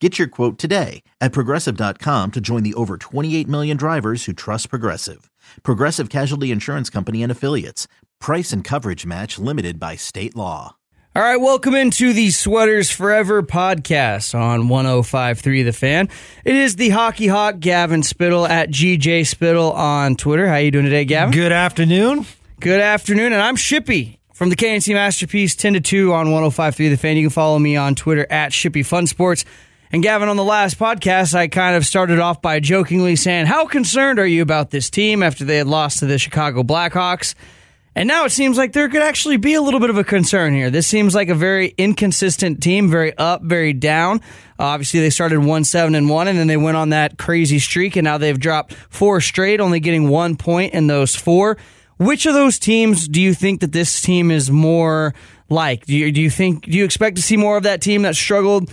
[0.00, 4.68] Get your quote today at progressive.com to join the over 28 million drivers who trust
[4.68, 5.30] Progressive.
[5.62, 7.88] Progressive Casualty Insurance Company and Affiliates.
[8.20, 10.76] Price and coverage match limited by state law.
[11.14, 16.10] All right, welcome into the Sweaters Forever podcast on 1053 The Fan.
[16.44, 20.46] It is the Hockey Hawk Gavin Spittle at GJ Spittle on Twitter.
[20.46, 21.32] How are you doing today, Gavin?
[21.32, 22.26] Good afternoon.
[22.60, 26.98] Good afternoon, and I'm Shippy from the KNC Masterpiece 10 to 2 on 1053 The
[26.98, 27.16] Fan.
[27.16, 29.46] You can follow me on Twitter at Shippy Fun Sports.
[29.92, 33.66] And Gavin, on the last podcast, I kind of started off by jokingly saying, How
[33.66, 37.34] concerned are you about this team after they had lost to the Chicago Blackhawks?
[37.94, 40.54] And now it seems like there could actually be a little bit of a concern
[40.54, 40.70] here.
[40.70, 44.20] This seems like a very inconsistent team, very up, very down.
[44.58, 47.96] Obviously, they started 1 7 and 1, and then they went on that crazy streak,
[47.96, 51.56] and now they've dropped four straight, only getting one point in those four.
[51.96, 55.14] Which of those teams do you think that this team is more
[55.48, 55.86] like?
[55.86, 58.16] Do you, do you think, do you expect to see more of that team that
[58.16, 58.70] struggled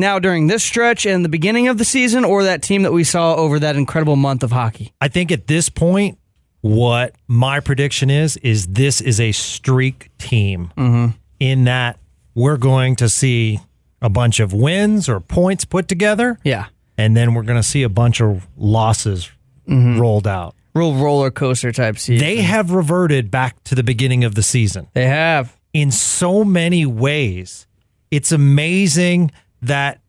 [0.00, 3.04] now during this stretch and the beginning of the season, or that team that we
[3.04, 4.92] saw over that incredible month of hockey?
[5.00, 6.18] I think at this point,
[6.60, 11.16] what my prediction is is this is a streak team Mm-hmm.
[11.40, 11.98] in that
[12.34, 13.60] we're going to see
[14.02, 16.66] a bunch of wins or points put together, Yeah.
[16.98, 19.30] and then we're going to see a bunch of losses
[19.68, 19.98] Mm-hmm.
[20.00, 20.54] rolled out.
[20.74, 22.24] Real roller coaster type season.
[22.24, 25.56] They have reverted back to the beginning of the season They have.
[25.72, 27.66] in so many ways.
[28.10, 29.32] It's amazing
[29.62, 30.00] that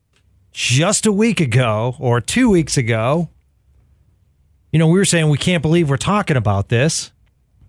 [0.51, 3.29] just a week ago or two weeks ago,
[4.71, 7.11] you know, we were saying we can't believe we're talking about this.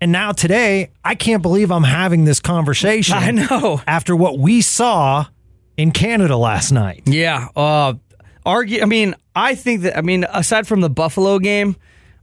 [0.01, 3.15] And now today, I can't believe I'm having this conversation.
[3.17, 3.81] I know.
[3.85, 5.25] After what we saw
[5.77, 7.03] in Canada last night.
[7.05, 7.47] Yeah.
[7.55, 7.93] Uh,
[8.45, 8.81] argue.
[8.81, 9.97] I mean, I think that.
[9.97, 11.75] I mean, aside from the Buffalo game,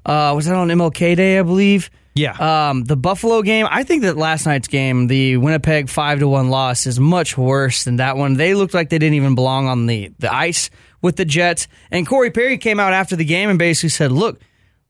[0.04, 1.38] uh, was that on MLK Day?
[1.38, 1.90] I believe.
[2.16, 2.70] Yeah.
[2.70, 3.66] Um, the Buffalo game.
[3.70, 7.84] I think that last night's game, the Winnipeg five to one loss, is much worse
[7.84, 8.34] than that one.
[8.34, 10.70] They looked like they didn't even belong on the the ice
[11.02, 11.68] with the Jets.
[11.90, 14.40] And Corey Perry came out after the game and basically said, "Look,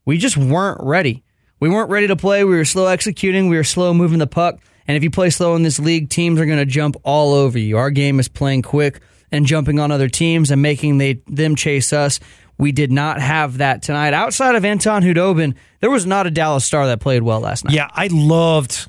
[0.05, 1.25] we just weren't ready.
[1.59, 2.45] We weren't ready to play.
[2.45, 3.49] We were slow executing.
[3.49, 4.61] We were slow moving the puck.
[4.87, 7.59] And if you play slow in this league, teams are going to jump all over
[7.59, 7.77] you.
[7.77, 9.01] Our game is playing quick
[9.33, 12.21] and jumping on other teams and making they, them chase us.
[12.59, 14.15] We did not have that tonight.
[14.15, 17.75] Outside of Anton Khudobin, there was not a Dallas Star that played well last night.
[17.75, 18.89] Yeah, I loved.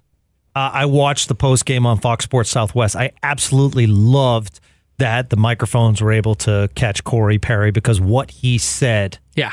[0.56, 2.96] Uh, I watched the post game on Fox Sports Southwest.
[2.96, 4.60] I absolutely loved
[4.98, 9.52] that the microphones were able to catch Corey Perry because what he said, Yeah.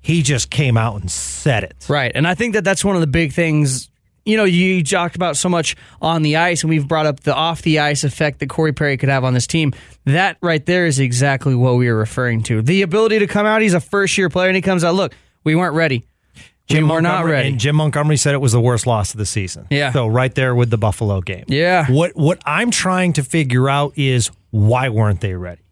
[0.00, 1.86] he just came out and said it.
[1.88, 2.12] Right.
[2.14, 3.90] And I think that that's one of the big things.
[4.26, 7.34] You know, you talked about so much on the ice, and we've brought up the
[7.34, 9.72] off the ice effect that Corey Perry could have on this team.
[10.04, 12.60] That right there is exactly what we were referring to.
[12.60, 15.14] The ability to come out, he's a first year player, and he comes out, look,
[15.44, 16.04] we weren't ready.
[16.66, 17.50] Jim we were not ready.
[17.50, 19.68] And Jim Montgomery said it was the worst loss of the season.
[19.70, 19.92] Yeah.
[19.92, 21.44] So right there with the Buffalo game.
[21.46, 21.86] Yeah.
[21.90, 25.62] What what I'm trying to figure out is why weren't they ready?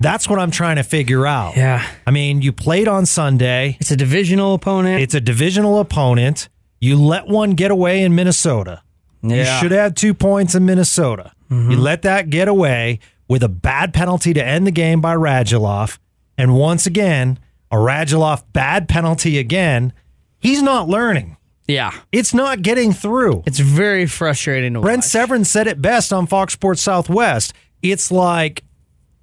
[0.00, 1.56] That's what I'm trying to figure out.
[1.56, 1.86] Yeah.
[2.06, 3.76] I mean, you played on Sunday.
[3.80, 5.00] It's a divisional opponent.
[5.00, 6.48] It's a divisional opponent.
[6.84, 8.82] You let one get away in Minnesota.
[9.22, 11.32] You should have two points in Minnesota.
[11.50, 11.70] Mm-hmm.
[11.70, 15.98] You let that get away with a bad penalty to end the game by Radulov.
[16.36, 17.38] And once again,
[17.70, 19.94] a Radulov bad penalty again.
[20.40, 21.38] He's not learning.
[21.66, 21.92] yeah.
[22.12, 23.44] It's not getting through.
[23.46, 25.06] It's very frustrating to Brent watch.
[25.06, 27.54] Severyn said it best on Fox Sports Southwest.
[27.80, 28.62] It's like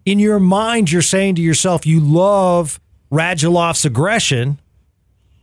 [0.04, 2.80] in your mind, you're saying to yourself, you love
[3.12, 4.60] Radulov's aggression,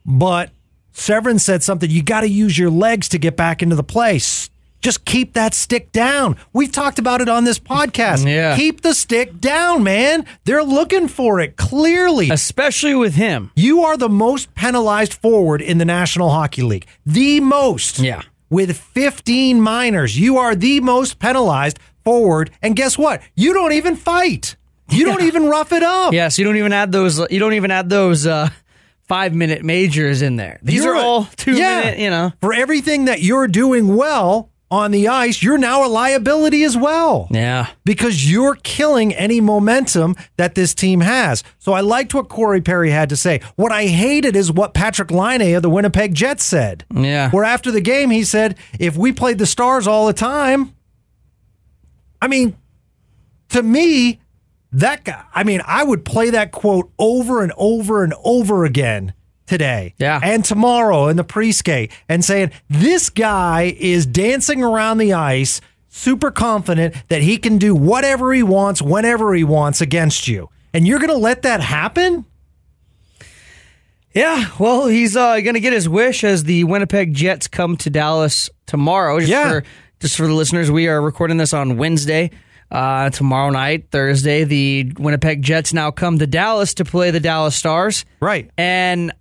[0.04, 0.50] but
[0.98, 1.88] Severyn said something.
[1.88, 4.50] You got to use your legs to get back into the place.
[4.80, 6.36] Just keep that stick down.
[6.52, 8.26] We've talked about it on this podcast.
[8.26, 8.56] Yeah.
[8.56, 10.26] Keep the stick down, man.
[10.44, 12.30] They're looking for it clearly.
[12.30, 13.52] Especially with him.
[13.54, 16.86] You are the most penalized forward in the National Hockey League.
[17.06, 18.00] The most.
[18.00, 18.22] Yeah.
[18.50, 20.18] With 15 minors.
[20.18, 22.50] You are the most penalized forward.
[22.60, 23.22] And guess what?
[23.36, 24.56] You don't even fight.
[24.90, 26.12] You don't even rough it up.
[26.12, 27.18] Yes, you don't even add those.
[27.30, 28.48] You don't even add those uh,
[29.08, 30.58] five minute majors in there.
[30.62, 31.80] These You're are all two yeah.
[31.80, 31.98] minute.
[31.98, 32.32] You know.
[32.40, 37.26] For everything that you're doing well on the ice, you're now a liability as well.
[37.30, 37.68] Yeah.
[37.84, 41.42] because you're killing any momentum that this team has.
[41.58, 43.40] So I liked what Corey Perry had to say.
[43.56, 46.84] What I hated is what Patrik Laine of the Winnipeg Jets said.
[46.94, 47.30] Yeah.
[47.30, 50.74] Where after the game he said, if we played the Stars all the time,
[52.20, 52.54] I mean,
[53.50, 54.20] to me,
[54.72, 59.12] that guy, I mean, I would play that quote over and over and over again
[59.46, 60.20] today Yeah.
[60.22, 66.30] and tomorrow in the pre-skate and saying this guy is dancing around the ice super
[66.30, 70.98] confident that he can do whatever he wants whenever he wants against you and you're
[70.98, 72.26] going to let that happen
[74.14, 77.90] Yeah, well, he's uh, going to get his wish as the Winnipeg Jets come to
[77.90, 79.18] Dallas tomorrow.
[79.20, 79.48] Just Yeah.
[79.60, 79.64] for
[80.00, 82.30] just for the listeners, we are recording this on Wednesday.
[82.70, 87.56] Uh, tomorrow night, Thursday, the Winnipeg Jets now come to Dallas to play the Dallas
[87.56, 88.04] Stars.
[88.20, 89.12] right And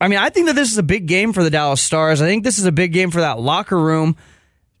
[0.00, 2.22] I mean, I think that this is a big game for the Dallas Stars.
[2.22, 4.16] I think this is a big game for that locker room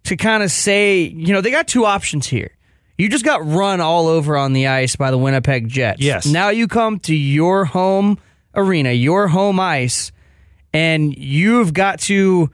[0.04, 2.50] to kind of say, you know, they got two options here.
[2.98, 6.00] You just got run all over on the ice by the Winnipeg Jets.
[6.00, 6.26] Yes.
[6.26, 8.18] Now you come to your home
[8.54, 10.12] arena, your home ice,
[10.72, 12.50] and you've got to,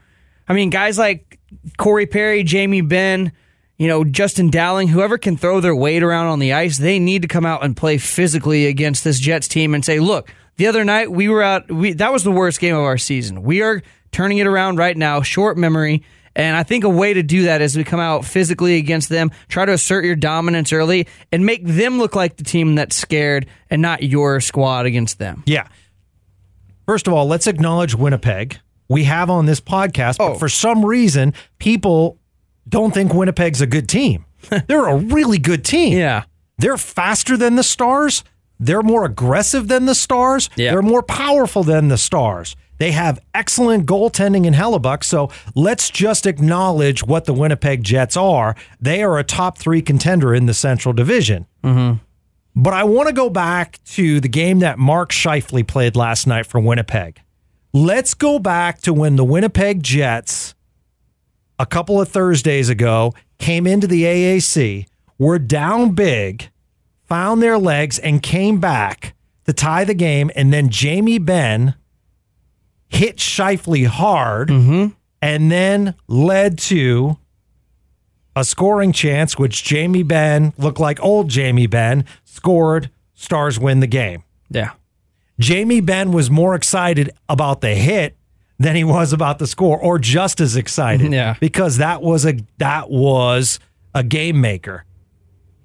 [0.47, 1.39] I mean, guys like
[1.77, 3.31] Corey Perry, Jamie Benn,
[3.79, 7.23] you know, Justin Dowling, whoever can throw their weight around on the ice, they need
[7.23, 10.83] to come out and play physically against this Jets team and say, look, the other
[10.83, 13.41] night we were out, we, that was the worst game of our season.
[13.41, 13.81] We are
[14.11, 16.03] turning it around right now, short memory.
[16.35, 19.31] And I think a way to do that is to come out physically against them,
[19.47, 23.47] try to assert your dominance early, and make them look like the team that's scared
[23.69, 25.43] and not your squad against them.
[25.47, 25.67] yeah
[26.85, 30.35] first of all let's acknowledge winnipeg we have on this podcast but Oh.
[30.35, 32.18] for some reason people
[32.69, 34.25] don't think winnipeg's a good team
[34.67, 36.23] they're a really good team Yeah.
[36.59, 38.21] They're faster than the Stars.
[38.59, 40.49] They're more aggressive than the Stars.
[40.57, 40.71] Yeah.
[40.71, 42.57] They're more powerful than the Stars.
[42.79, 45.05] They have excellent goaltending in Hellebuyck.
[45.05, 48.57] So let's just acknowledge what the Winnipeg Jets are.
[48.81, 51.47] They are a top three contender in the Central Division.
[51.63, 51.99] Mm-hmm.
[52.61, 56.45] But I want to go back to the game that Mark Scheifele played last night
[56.45, 57.21] for Winnipeg.
[57.71, 60.55] Let's go back to when the Winnipeg Jets,
[61.59, 66.49] a couple of Thursdays ago, came into the AAC, were down big,
[67.05, 69.13] found their legs, and came back
[69.45, 70.31] to tie the game.
[70.35, 71.75] And then Jamie Benn
[72.87, 74.93] hit Scheifele hard mm-hmm.
[75.21, 77.17] and then led to
[78.35, 82.89] a scoring chance, which Jamie Benn looked like old Jamie Benn scored.
[83.13, 84.23] Stars win the game.
[84.49, 84.71] Yeah.
[85.39, 88.15] Jamie Benn was more excited about the hit
[88.59, 91.11] than he was about the score, or just as excited.
[91.19, 91.35] Yeah.
[91.39, 93.59] Because that was a that was
[93.95, 94.85] a game maker.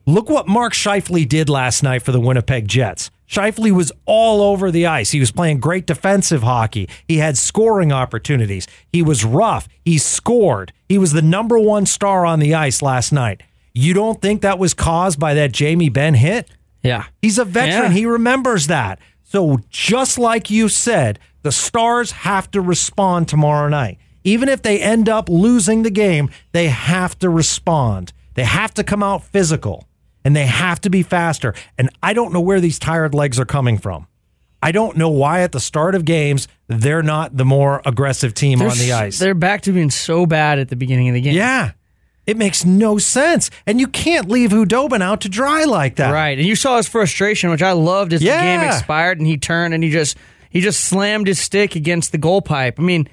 [0.06, 3.11] Look what Mark Scheifele did last night for the Winnipeg Jets.
[3.29, 5.11] Scheifele was all over the ice.
[5.11, 6.88] He was playing great defensive hockey.
[7.08, 8.67] He had scoring opportunities.
[8.93, 9.67] He was rough.
[9.85, 10.73] He scored.
[10.88, 13.43] He was the number one star on the ice last night.
[13.73, 16.49] You don't think that was caused by that Jamie Benn hit?
[16.83, 17.07] Yeah.
[17.23, 17.92] He's a veteran.
[17.92, 17.99] Yeah.
[17.99, 18.99] He remembers that.
[19.35, 23.99] So, just like you said, the Stars have to respond tomorrow night.
[24.23, 28.12] Even if they end up losing the game, they have to respond.
[28.35, 29.88] They have to come out physical
[30.25, 31.53] and they have to be faster.
[31.76, 34.07] And I don't know where these tired legs are coming from.
[34.62, 38.62] I don't know why at the start of games they're not the more aggressive team
[38.62, 39.19] on the They're- ice.
[39.19, 41.35] They're back to being so bad at the beginning of the game.
[41.35, 41.73] Yeah.
[42.26, 43.50] It makes no sense.
[43.66, 46.11] And you can't leave Khudobin out to dry like that.
[46.11, 46.38] Right.
[46.38, 49.75] And you saw his frustration, which I loved as the game expired and he turned
[49.75, 50.16] and he just
[50.50, 52.78] he just slammed his stick against the goal pipe.
[52.78, 53.09] I mean,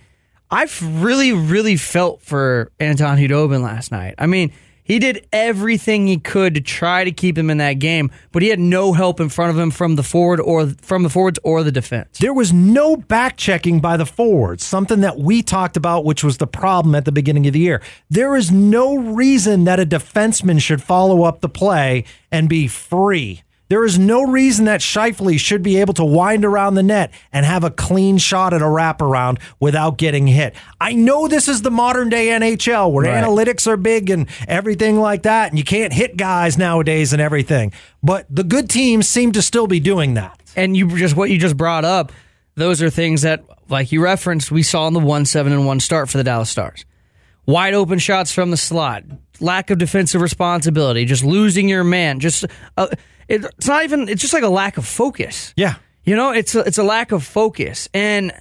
[0.50, 4.16] I've really, really felt for Anton Khudobin last night.
[4.18, 4.52] I mean,
[4.84, 8.50] he did everything he could to try to keep him in that game, but he
[8.50, 11.64] had no help in front of him from the forward or from the forwards or
[11.64, 12.18] the defense.
[12.20, 16.38] There was no back checking by the forwards, something that we talked about, which was
[16.38, 17.82] the problem at the beginning of the year.
[18.10, 23.44] There is no reason that a defenseman should follow up the play and be free.
[23.72, 27.46] There is no reason that Scheifele should be able to wind around the net and
[27.46, 30.56] have a clean shot at a wraparound without getting hit.
[30.82, 33.24] I know this is the modern day NHL where Right.
[33.24, 37.72] analytics are big and everything like that, and you can't hit guys nowadays and everything.
[38.04, 40.38] But the good teams seem to still be doing that.
[40.58, 42.12] and you just what you just brought up
[42.56, 45.80] those are things that like you referenced we saw in the 1 7 and 1
[45.80, 46.84] start for the dallas stars
[47.46, 49.04] wide open shots from the slot,
[49.40, 52.20] lack of defensive responsibility, just losing your man.
[52.20, 52.46] Just
[52.78, 52.88] uh,
[53.32, 54.10] it, it's not even.
[54.10, 55.54] It's just like a lack of focus.
[55.56, 55.76] Yeah.
[56.04, 58.32] You know, it's a, it's a lack of focus, and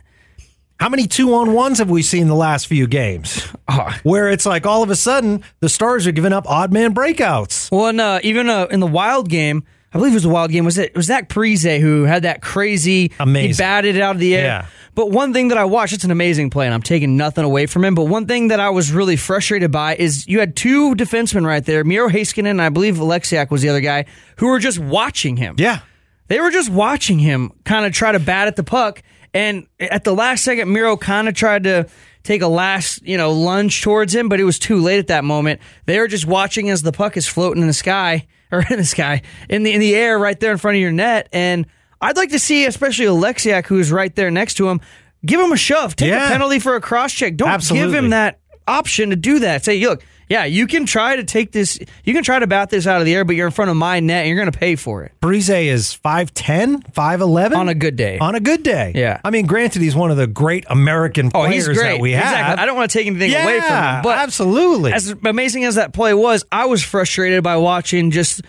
[0.79, 3.47] How many two on ones have we seen the last few games?
[3.69, 6.95] oh, Where it's like all of a sudden the stars are giving up odd man
[6.95, 7.71] breakouts.
[7.71, 10.53] well, and, uh, even uh, in the wild game, I believe it was a wild
[10.53, 10.65] game.
[10.65, 10.91] Was it?
[10.91, 13.11] it was Zach Parise who had that crazy?
[13.19, 13.49] Amazing.
[13.51, 14.45] He batted it out of the air.
[14.45, 14.67] Yeah.
[14.95, 17.67] But one thing that I watched, it's an amazing play, and I'm taking nothing away
[17.67, 17.95] from him.
[17.95, 21.65] But one thing that I was really frustrated by is you had two defensemen right
[21.65, 24.07] there, Miro Heiskanen and I believe Oleksiak was the other guy,
[24.37, 25.57] who were just watching him.
[25.59, 25.81] Yeah.
[26.29, 29.03] They were just watching him kind of try to bat at the puck.
[29.35, 31.89] And at the last second, Miro kind of tried to
[32.23, 35.25] take a last, you know, lunge towards him, but it was too late at that
[35.25, 35.61] moment.
[35.87, 38.85] They were just watching as the puck is floating in the sky or in the
[38.85, 41.29] sky, in the in the air right there in front of your net.
[41.33, 41.67] And
[42.01, 44.81] I'd like to see, especially Oleksiak, who's right there next to him,
[45.25, 46.27] give him a shove, take Yeah.
[46.27, 47.37] a penalty for a cross check.
[47.37, 49.65] Don't give him that option to do that.
[49.65, 52.87] Say, look, yeah, you can try to take this, you can try to bat this
[52.87, 54.59] out of the air, but you're in front of my net and you're going to
[54.59, 57.55] pay for it Parise is 5'10, 5'11.
[57.57, 58.17] on a good day.
[58.19, 58.93] on a good day.
[58.95, 59.21] Yeah.
[59.25, 61.95] I mean, granted, he's one of the great American Oh, players he's great.
[61.97, 62.23] that we have.
[62.23, 62.63] Exactly.
[62.63, 64.93] I don't want to take anything yeah, away from him, but absolutely.
[64.93, 68.41] as amazing as that play was, I was frustrated by watching just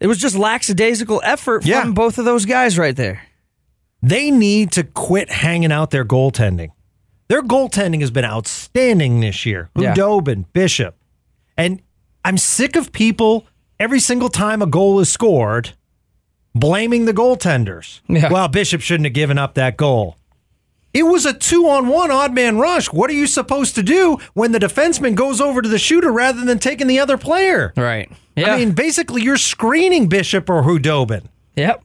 [0.00, 1.82] it was just lackadaisical effort Yeah.
[1.82, 3.22] from both of those guys right there.
[4.02, 6.68] they need to quit hanging out their goaltending.
[7.28, 9.70] Their goaltending has been outstanding this year.
[9.76, 9.94] Yeah.
[9.94, 10.94] Khudobin, Bishop.
[11.56, 11.82] And
[12.24, 13.46] I'm sick of people
[13.78, 15.72] every single time a goal is scored
[16.54, 18.00] blaming the goaltenders.
[18.08, 18.30] Yeah.
[18.32, 20.16] Well, Bishop shouldn't have given up that goal.
[20.92, 22.92] It was a two on one odd man rush.
[22.92, 26.44] What are you supposed to do when the defenseman goes over to the shooter rather
[26.44, 27.72] than taking the other player?
[27.76, 28.08] Right.
[28.36, 28.54] Yeah.
[28.54, 31.26] I mean, basically, you're screening Bishop or Khudobin.
[31.56, 31.82] yep.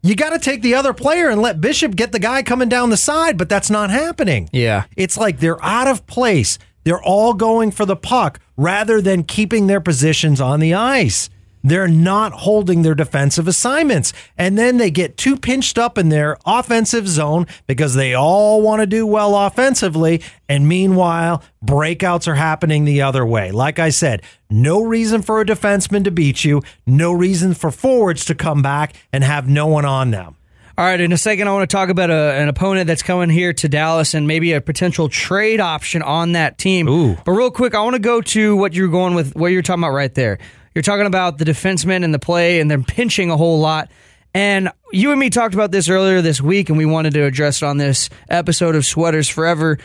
[0.00, 2.90] You got to take the other player and let Bishop get the guy coming down
[2.90, 4.48] the side, but that's not happening.
[4.52, 4.84] Yeah.
[4.96, 6.56] It's like they're out of place.
[6.84, 11.30] They're all going for the puck rather than keeping their positions on the ice.
[11.64, 14.12] They're not holding their defensive assignments.
[14.36, 18.80] And then they get too pinched up in their offensive zone because they all want
[18.80, 20.22] to do well offensively.
[20.48, 23.50] And meanwhile, breakouts are happening the other way.
[23.50, 28.24] Like I said, no reason for a defenseman to beat you, no reason for forwards
[28.26, 30.36] to come back and have no one on them.
[30.78, 33.30] All right, in a second, I want to talk about a, an opponent that's coming
[33.30, 36.88] here to Dallas and maybe a potential trade option on that team.
[36.88, 37.16] Ooh.
[37.24, 39.82] But real quick, I want to go to what you're going with, what you're talking
[39.82, 40.38] about right there.
[40.76, 43.90] You're talking about the defensemen and the play, and they're pinching a whole lot.
[44.32, 47.60] And you and me talked about this earlier this week, and we wanted to address
[47.60, 49.78] it on this episode of Sweaters Forever.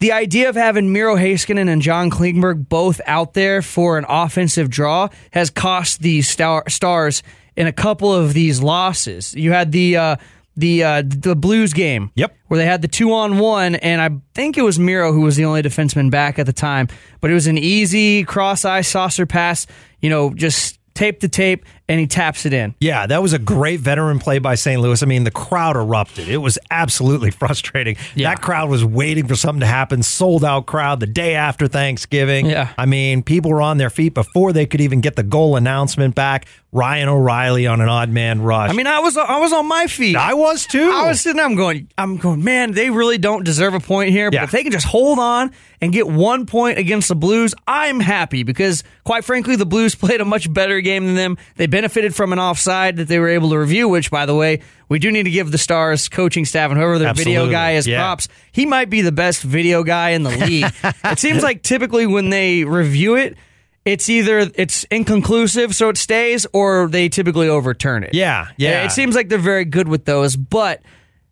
[0.00, 4.68] The idea of having Miro Heiskanen and John Klingberg both out there for an offensive
[4.68, 7.22] draw has cost the star- Stars
[7.56, 9.34] in a couple of these losses.
[9.34, 10.16] You had the uh,
[10.56, 12.36] the uh, the Blues game, Yep.
[12.48, 15.36] where they had the two on one, and I think it was Miro who was
[15.36, 16.88] the only defenseman back at the time,
[17.20, 19.66] but it was an easy cross eye saucer pass.
[20.00, 22.74] You know, just tape to tape, and he taps it in.
[22.80, 24.80] Yeah, that was a great veteran play by St.
[24.80, 25.02] Louis.
[25.02, 26.28] I mean, the crowd erupted.
[26.28, 27.96] It was absolutely frustrating.
[28.14, 28.30] Yeah.
[28.30, 30.02] That crowd was waiting for something to happen.
[30.02, 32.46] Sold out crowd the day after Thanksgiving.
[32.46, 32.72] Yeah.
[32.78, 36.14] I mean, people were on their feet before they could even get the goal announcement
[36.14, 36.46] back.
[36.74, 38.70] Ryan O'Reilly on an odd man rush.
[38.70, 40.16] I mean, I was I was on my feet.
[40.16, 40.90] I was too.
[40.90, 44.10] I was sitting there, I'm going, I'm going, man, they really don't deserve a point
[44.10, 44.30] here.
[44.30, 44.44] But Yeah.
[44.44, 48.44] if they can just hold on and get one point against the Blues, I'm happy
[48.44, 51.36] because, quite frankly, the Blues played a much better game than them.
[51.56, 54.62] They benefited from an offside that they were able to review, which, by the way,
[54.88, 57.86] we do need to give the Stars coaching staff and whoever their video guy is
[57.86, 57.98] Yeah.
[57.98, 58.28] props.
[58.52, 60.72] He might be the best video guy in the league.
[61.04, 63.36] it seems like typically when they review it,
[63.84, 68.14] it's either it's inconclusive, so it stays, or they typically overturn it.
[68.14, 68.84] Yeah, yeah.
[68.84, 70.80] It seems like they're very good with those, but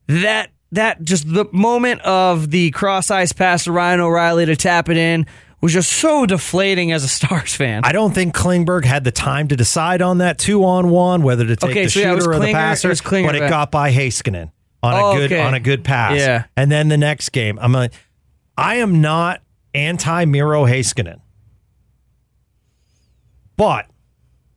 [0.09, 4.89] that that just the moment of the cross ice pass to Ryan O'Reilly to tap
[4.89, 5.27] it in
[5.61, 7.83] was just so deflating as a Stars fan.
[7.85, 11.47] I don't think Klingberg had the time to decide on that two on one, whether
[11.47, 13.37] to take Okay, the so yeah, it was shooter or the passer, it Klinger but
[13.37, 15.43] it got by Heiskanen on Oh, a good okay.
[15.43, 16.17] on a good pass.
[16.17, 16.45] Yeah.
[16.57, 17.93] And then the next game, I'm like,
[18.57, 19.43] I am not
[19.75, 21.21] anti Miro Heiskanen,
[23.57, 23.87] but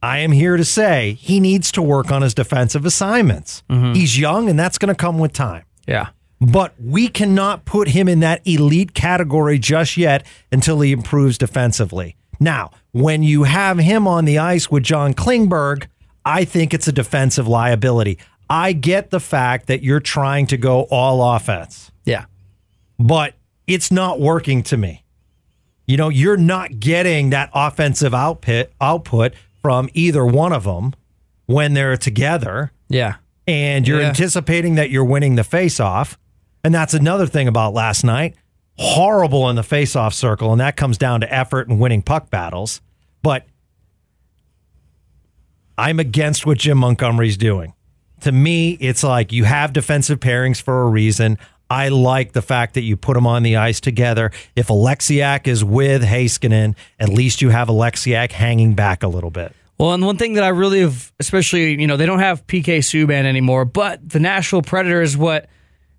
[0.02, 3.64] I am here to say he needs to work on his defensive assignments.
[3.70, 3.94] Mm-hmm.
[3.94, 5.64] He's young, and that's going to come with time.
[5.88, 6.08] Yeah.
[6.42, 12.18] But we cannot put him in that elite category just yet until he improves defensively.
[12.40, 15.88] Now, when you have him on the ice with John Klingberg,
[16.26, 18.18] I think it's a defensive liability.
[18.50, 22.26] I get the fact that you're trying to go all offense, Yeah.
[23.00, 23.36] but
[23.68, 25.04] it's not working to me.
[25.88, 30.94] You know, you're not getting that offensive output output from either one of them
[31.46, 33.16] when they're together Yeah.
[33.48, 34.08] And you're Yeah.
[34.10, 36.18] anticipating that you're winning the face off.
[36.64, 38.36] And that's another thing about last night.
[38.80, 42.82] horrible in the faceoff circle, and that comes down to effort and winning puck battles.
[43.22, 43.46] But
[45.78, 47.74] I'm against what Jim Montgomery's doing.
[48.22, 51.38] To me, it's like you have defensive pairings for a reason.
[51.70, 54.32] I like the fact that you put them on the ice together.
[54.56, 59.54] If Oleksiak is with Heiskanen, at least you have Oleksiak hanging back a little bit.
[59.78, 62.80] Well, and one thing that I really have, especially, you know, they don't have PK
[62.80, 65.50] Subban anymore, but the Nashville Predators, what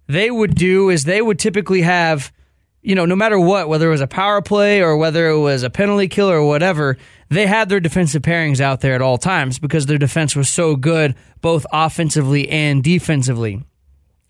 [0.06, 2.32] they would do is they would typically have,
[2.82, 5.62] you know, no matter what, whether it was a power play or whether it was
[5.62, 6.96] a penalty kill or whatever,
[7.30, 10.76] they had their defensive pairings out there at all times because their defense was so
[10.76, 13.62] good, both offensively and defensively.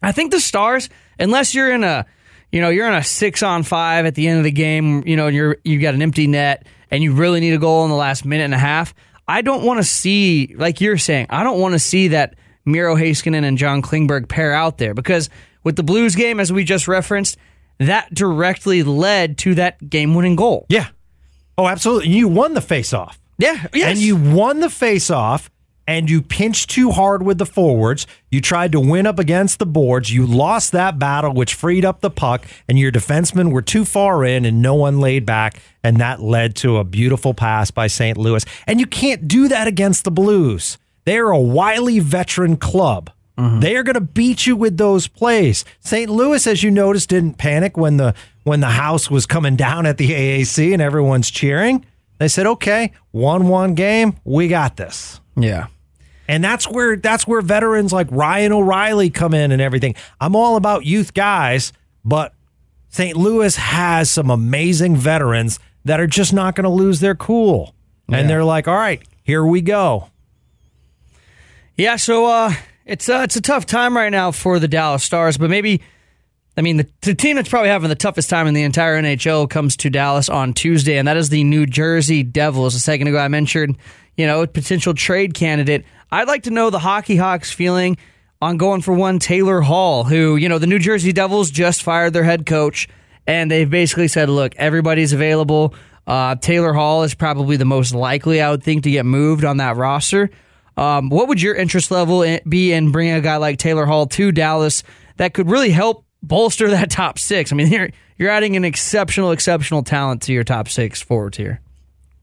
[0.03, 2.07] I think the Stars, unless you're in a,
[2.51, 5.17] you know, you're in a six on five at the end of the game, you
[5.17, 7.97] know, you're you've got an empty net and you really need a goal in the
[7.97, 8.95] last minute and a half.
[9.27, 12.95] I don't want to see, like you're saying, I don't want to see that Miro
[12.95, 15.31] Heiskanen and John Klingberg pair out there because
[15.63, 17.37] with the Blues game, as we just referenced,
[17.79, 20.67] that directly led to that game winning goal.
[20.69, 20.89] Yeah.
[21.57, 22.11] Oh, absolutely.
[22.11, 23.19] You won the face off.
[23.39, 23.67] Yeah.
[23.73, 23.91] Yes.
[23.91, 25.49] And you won the faceoff
[25.87, 28.07] and you pinched too hard with the forwards.
[28.31, 30.13] You tried to win up against the boards.
[30.13, 34.25] You lost that battle, which freed up the puck, and your defensemen were too far
[34.25, 35.61] in and no one laid back.
[35.83, 38.17] And that led to a beautiful pass by St.
[38.17, 38.45] Louis.
[38.67, 40.79] And you can't do that against the Blues.
[41.05, 43.11] They're a wily veteran club.
[43.39, 43.61] Mm-hmm.
[43.61, 45.65] They are going to beat you with those plays.
[45.81, 46.09] St.
[46.09, 48.15] Louis, as you noticed, didn't panic when the
[48.45, 51.85] when the house was coming down at the AAC and everyone's cheering.
[52.19, 55.67] They said, "Okay, one-one game, we got this." Yeah.
[56.29, 59.95] And that's where that's where veterans like Ryan O'Reilly come in and everything.
[60.21, 61.73] I'm all about youth guys,
[62.05, 62.35] but
[62.89, 63.17] St.
[63.17, 67.75] Louis has some amazing veterans that are just not going to lose their cool.
[68.09, 68.19] Yeah.
[68.19, 70.11] And they're like, "All right, here we go."
[71.77, 72.55] Yeah, so uh
[72.87, 75.81] it's uh, it's a tough time right now for the Dallas Stars, but maybe
[76.57, 79.49] I mean the, the team that's probably having the toughest time in the entire NHL
[79.49, 82.75] comes to Dallas on Tuesday, and that is the New Jersey Devils.
[82.75, 83.77] A second ago, I mentioned
[84.17, 85.85] you know potential trade candidate.
[86.15, 87.97] I'd like to know the Hockey Hawks feeling
[88.41, 92.13] on going for one Taylor Hall, who you know the New Jersey Devils just fired
[92.13, 92.89] their head coach,
[93.27, 95.75] and they've basically said, look, everybody's available.
[96.07, 99.57] Uh, Taylor Hall is probably the most likely, I would think, to get moved on
[99.57, 100.31] that roster.
[100.77, 104.31] Um, what would your interest level be in bringing a guy like Taylor Hall to
[104.31, 104.85] Dallas
[105.17, 107.51] that could really help bolster that top six?
[107.51, 111.61] I mean, you're, you're adding an exceptional, exceptional talent to your top six forwards here.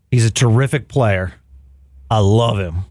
[0.09, 1.33] He's a terrific player.
[2.09, 2.85] I love him.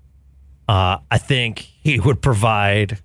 [0.70, 3.00] Uh, I think he would provide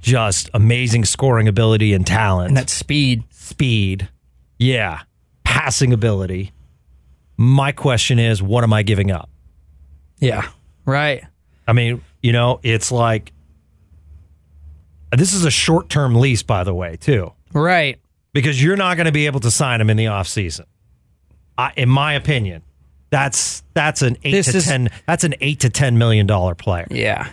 [0.00, 2.48] just amazing scoring ability and talent.
[2.48, 3.22] And that speed.
[3.30, 4.08] Speed.
[4.58, 5.02] Yeah.
[5.44, 6.50] Passing ability.
[7.36, 9.30] My question is, what am I giving up?
[10.18, 10.48] Yeah.
[10.84, 11.22] Right.
[11.68, 13.32] I mean, you know, it's like
[15.16, 17.32] this is a short term lease, by the way, too.
[17.52, 18.00] Right.
[18.32, 20.64] Because you're not going to be able to sign him in the offseason.
[21.56, 22.62] I, in my opinion,
[23.10, 26.54] that's that's an eight this to is, ten that's an eight to ten million dollar
[26.54, 26.86] player.
[26.90, 27.30] Yeah.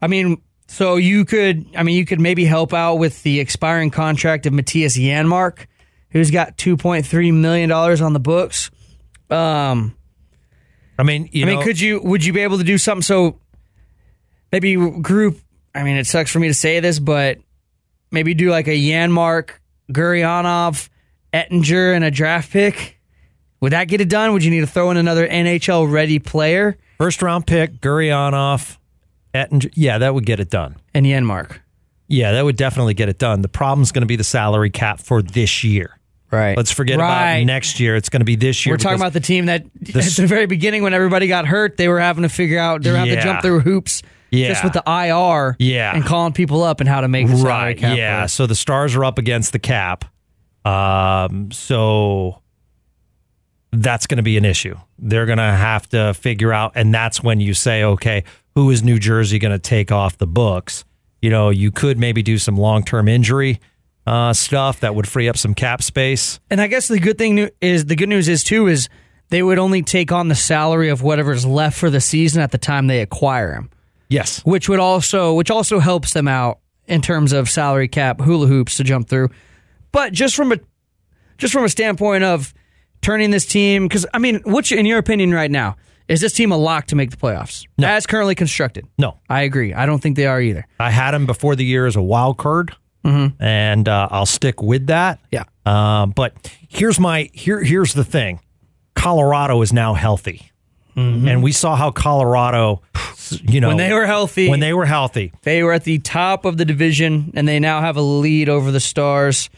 [0.00, 3.90] I mean, so you could I mean you could maybe help out with the expiring
[3.90, 5.66] contract of Matthias Janmark,
[6.10, 8.70] who's got two point three million dollars on the books.
[9.30, 9.94] Um
[10.98, 13.38] I mean, I know, mean, could you would you be able to do something so
[14.50, 15.38] maybe group?
[15.74, 17.38] I mean, it sucks for me to say this, but
[18.10, 19.50] maybe do like a Janmark,
[19.92, 20.88] Gurianov,
[21.32, 22.97] Oettinger, and a draft pick.
[23.60, 24.32] Would that get it done?
[24.32, 26.78] Would you need to throw in another NHL ready player?
[26.98, 28.76] First round pick, Gurianov,
[29.34, 29.72] Oettinger.
[29.74, 30.76] Yeah, that would get it done.
[30.94, 31.58] And Janmark.
[32.06, 33.42] Yeah, that would definitely get it done.
[33.42, 35.98] The problem's going to be the salary cap for this year.
[36.30, 36.56] Right.
[36.56, 37.38] Let's forget right.
[37.38, 37.96] about next year.
[37.96, 38.74] It's going to be this year.
[38.74, 41.76] We're talking about the team that the, at the very beginning, when everybody got hurt,
[41.76, 44.02] they were having to figure out they were having to jump through hoops.
[44.30, 44.48] Yeah.
[44.48, 45.94] Just with the IR, yeah.
[45.94, 47.96] and calling people up and how to make the right, cap.
[47.96, 50.04] Yeah, so the stars are up against the cap,
[50.66, 52.42] um, so
[53.72, 54.76] that's going to be an issue.
[54.98, 58.82] They're going to have to figure out, and that's when you say, okay, who is
[58.82, 60.84] New Jersey going to take off the books?
[61.20, 63.60] You know, you could maybe do some long term injury
[64.06, 66.40] uh, stuff that would free up some cap space.
[66.50, 68.88] And I guess the good thing is the good news is too is
[69.28, 72.58] they would only take on the salary of whatever's left for the season at the
[72.58, 73.70] time they acquire him.
[74.08, 78.46] Yes, which would also which also helps them out in terms of salary cap hula
[78.46, 79.28] hoops to jump through.
[79.92, 80.56] But just from a
[81.36, 82.54] just from a standpoint of
[83.02, 85.76] turning this team, because I mean, what's in your opinion right now?
[86.08, 87.86] Is this team a lock to make the playoffs no.
[87.86, 88.86] as currently constructed?
[88.96, 89.74] No, I agree.
[89.74, 90.66] I don't think they are either.
[90.80, 93.42] I had them before the year as a wild card mm-hmm.
[93.42, 95.20] and uh, I'll stick with that.
[95.30, 95.44] Yeah.
[95.64, 97.62] Uh, but here's my here.
[97.62, 98.40] Here's the thing:
[98.94, 100.50] Colorado is now healthy,
[100.96, 101.28] mm-hmm.
[101.28, 102.82] and we saw how Colorado,
[103.42, 106.44] you know, when they were healthy, when they were healthy, they were at the top
[106.44, 109.50] of the division, and they now have a lead over the Stars.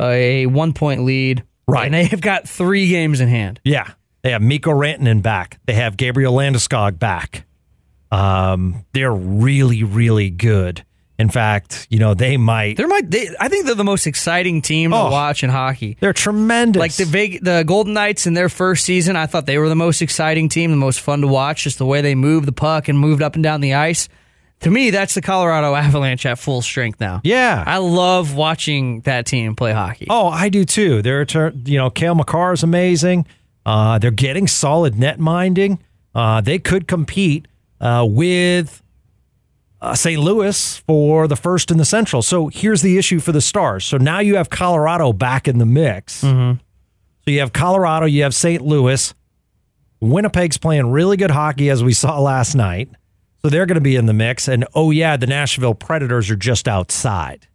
[0.00, 1.42] a one point lead.
[1.68, 1.86] Right.
[1.86, 3.60] And they've got three games in hand.
[3.64, 3.90] Yeah.
[4.22, 5.58] They have Mikko Rantanen back.
[5.66, 7.44] They have Gabriel Landeskog back.
[8.10, 10.84] Um, they're really, really good.
[11.18, 12.76] In fact, you know, they might.
[12.76, 15.10] They're my, they, I think they're the most exciting team to Oh.
[15.10, 15.96] watch in hockey.
[15.98, 16.78] They're tremendous.
[16.78, 19.74] Like the Veg- the Golden Knights in their first season, I thought they were the
[19.74, 22.88] most exciting team, the most fun to watch, just the way they moved the puck
[22.88, 24.08] and moved up and down the ice.
[24.60, 27.20] To me, that's the Colorado Avalanche at full strength now.
[27.22, 27.62] Yeah.
[27.66, 30.06] I love watching that team play hockey.
[30.08, 31.02] Oh, I do too.
[31.02, 31.26] They're,
[31.64, 33.26] you know, Cale Makar is amazing.
[33.64, 35.78] Uh, they're getting solid net minding.
[36.14, 37.46] Uh, they could compete
[37.80, 38.82] uh, with
[39.80, 40.20] uh, St.
[40.20, 42.22] Louis for the first in the Central.
[42.22, 43.84] So here's the issue for the Stars.
[43.84, 46.22] So now you have Colorado back in the mix.
[46.24, 46.58] Mm-hmm.
[47.24, 48.62] So you have Colorado, you have St.
[48.62, 49.12] Louis.
[50.00, 52.88] Winnipeg's playing really good hockey, as we saw last night.
[53.42, 54.48] So they're going to be in the mix.
[54.48, 57.46] And oh, yeah, the Nashville Predators are just outside.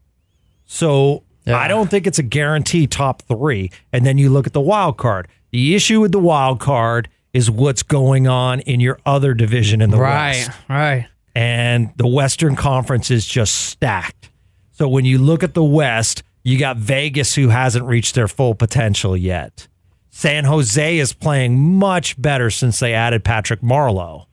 [0.66, 1.58] So Yeah.
[1.58, 3.72] I don't think it's a guarantee top three.
[3.92, 5.28] And then you look at the wild card.
[5.52, 9.90] The issue with the wild card is what's going on in your other division in
[9.90, 10.52] the right, West.
[10.70, 10.78] right.
[10.94, 11.08] Right.
[11.34, 14.30] And the Western Conference is just stacked.
[14.74, 18.54] So when you look at the West, you got Vegas who hasn't reached their full
[18.56, 19.68] potential yet.
[20.10, 24.26] San Jose is playing much better since they added Patrick Marleau.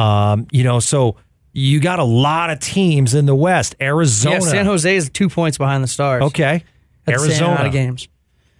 [0.00, 1.16] Um, you know, so
[1.52, 3.74] you got a lot of teams in the West.
[3.80, 4.36] Arizona.
[4.36, 6.22] Yeah, San Jose is two points behind the Stars.
[6.24, 6.64] Okay.
[7.06, 8.08] At the same amount Arizona games.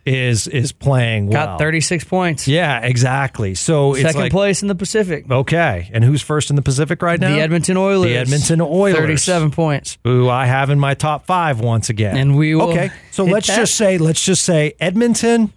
[0.05, 1.46] is is playing well.
[1.46, 2.48] Got 36 points.
[2.48, 3.55] Yeah, exactly.
[3.55, 5.31] So it's Second like place in the Pacific.
[5.31, 5.88] okay.
[5.92, 7.35] And who's first in the Pacific right now?
[7.35, 8.11] The Edmonton Oilers.
[8.11, 8.96] The Edmonton Oilers.
[8.96, 9.98] 37 points.
[10.05, 12.16] who I have in my top five once again.
[12.16, 12.90] And we will okay.
[13.12, 13.57] So let's that.
[13.57, 15.53] just say let's just say Edmonton.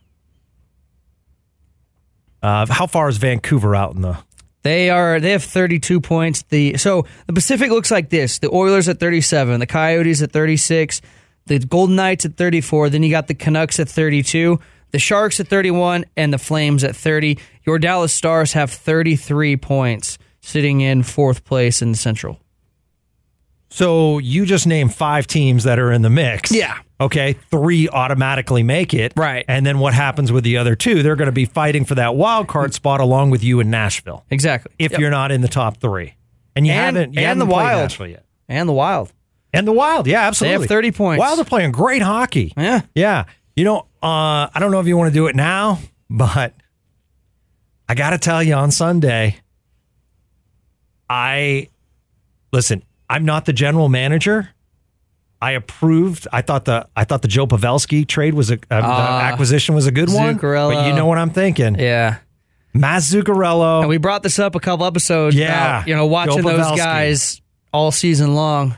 [2.42, 4.18] Uh, how far is Vancouver out in the?
[4.64, 6.44] They are they have 32 points.
[6.44, 8.40] The so the Pacific looks like this.
[8.40, 11.02] The Oilers at 37, the Coyotes at 36,
[11.46, 14.60] the Golden Knights at 34, then you got the Canucks at 32,
[14.92, 17.38] the Sharks at 31 and the Flames at 30.
[17.66, 22.40] Your Dallas Stars have 33 points sitting in fourth place in the Central.
[23.74, 26.52] So you just name five teams that are in the mix.
[26.52, 26.78] Yeah.
[27.02, 27.34] Okay.
[27.50, 29.14] Three automatically make it.
[29.18, 29.44] Right.
[29.48, 31.02] And then what happens with the other two?
[31.02, 34.26] They're going to be fighting for that wild card spot along with you in Nashville.
[34.30, 34.72] Exactly.
[34.78, 35.00] If Yep.
[35.02, 36.14] you're not in the top three,
[36.56, 37.82] and you And- haven't, you and haven't the Wild.
[37.82, 38.26] Nashville yet.
[38.48, 39.12] and the Wild.
[39.52, 40.68] And the Wild, yeah, absolutely.
[40.68, 41.20] 30 points.
[41.20, 42.54] Wild are playing great hockey.
[42.56, 42.82] Yeah.
[42.94, 43.26] Yeah.
[43.56, 45.80] You know, uh, I don't know if you want to do it now,
[46.12, 46.54] but
[47.90, 49.38] I got to tell you on Sunday,
[51.10, 51.70] I
[52.52, 54.50] listen, I'm not the general manager.
[55.42, 56.28] I approved.
[56.32, 59.86] I thought the I thought the Joe Pavelski trade was a uh, Ah, acquisition was
[59.88, 60.38] a good one.
[60.40, 60.74] Zuccarello.
[60.74, 61.76] But you know what I'm thinking?
[61.78, 62.18] Yeah.
[62.74, 63.82] Matt Zuccarello.
[63.82, 65.78] And we brought this up a couple episodes Yeah.
[65.80, 67.42] about, you know, watching those guys
[67.74, 68.78] all season long.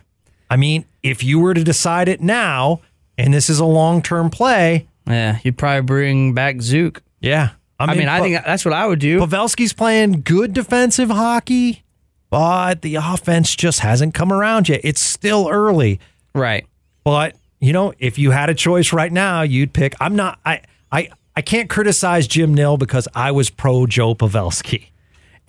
[0.49, 2.81] I mean, if you were to decide it now,
[3.17, 7.03] and this is a long term play, Yeah, you'd probably bring back Zook.
[7.21, 7.49] yeah.
[7.77, 9.19] I mean, I Pa- think that's what I would do.
[9.19, 11.83] Pavelski's playing good defensive hockey,
[12.29, 14.81] but the offense just hasn't come around yet.
[14.83, 15.99] It's still early,
[16.33, 16.65] Right.
[17.03, 19.95] but you know, if you had a choice right now, you'd pick.
[19.99, 20.39] I'm not.
[20.45, 20.61] I.
[20.91, 21.09] I.
[21.37, 24.85] I can't criticize Jim Nill because I was pro Joe Pavelski.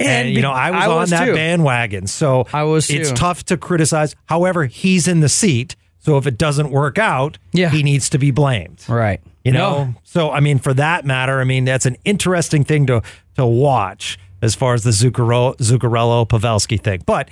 [0.01, 1.35] And, you know, I was on that too.
[1.35, 2.07] bandwagon.
[2.09, 3.15] So I was it's too.
[3.17, 4.15] tough to criticize.
[4.27, 5.77] However, he's in the seat.
[6.01, 7.71] So if it doesn't work out, Yeah.
[7.71, 8.85] he needs to be blamed.
[8.89, 9.21] Right.
[9.45, 13.01] You know, so I mean, for that matter, I mean that's an interesting thing to
[13.37, 17.03] to watch as far as the Zuccarello, Zuccarello Pavelski thing.
[17.07, 17.29] But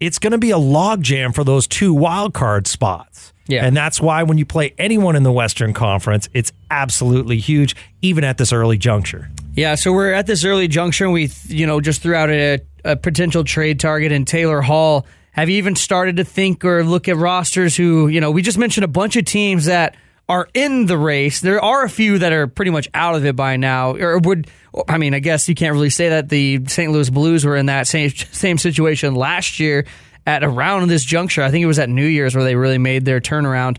[0.00, 3.32] it's going to be a logjam for those two wild card spots.
[3.46, 3.64] Yeah.
[3.64, 8.22] and that's why when you play anyone in the Western Conference, it's absolutely huge, even
[8.22, 9.28] at this early juncture.
[9.54, 11.10] Yeah, so we're at this early juncture.
[11.10, 15.04] We, you know, just threw out a, a potential trade target in Taylor Hall.
[15.32, 18.56] Have you even started to think or look at rosters who, you know, we just
[18.56, 19.96] mentioned a bunch of teams that
[20.30, 21.40] are in the race.
[21.40, 23.96] There are a few that are pretty much out of it by now.
[23.96, 24.48] Or would,
[24.88, 26.92] I mean, I guess you can't really say that the St.
[26.92, 29.86] Louis Blues were in that same same situation last year
[30.24, 31.42] at around this juncture.
[31.42, 33.78] I think it was at New Year's where they really made their turnaround.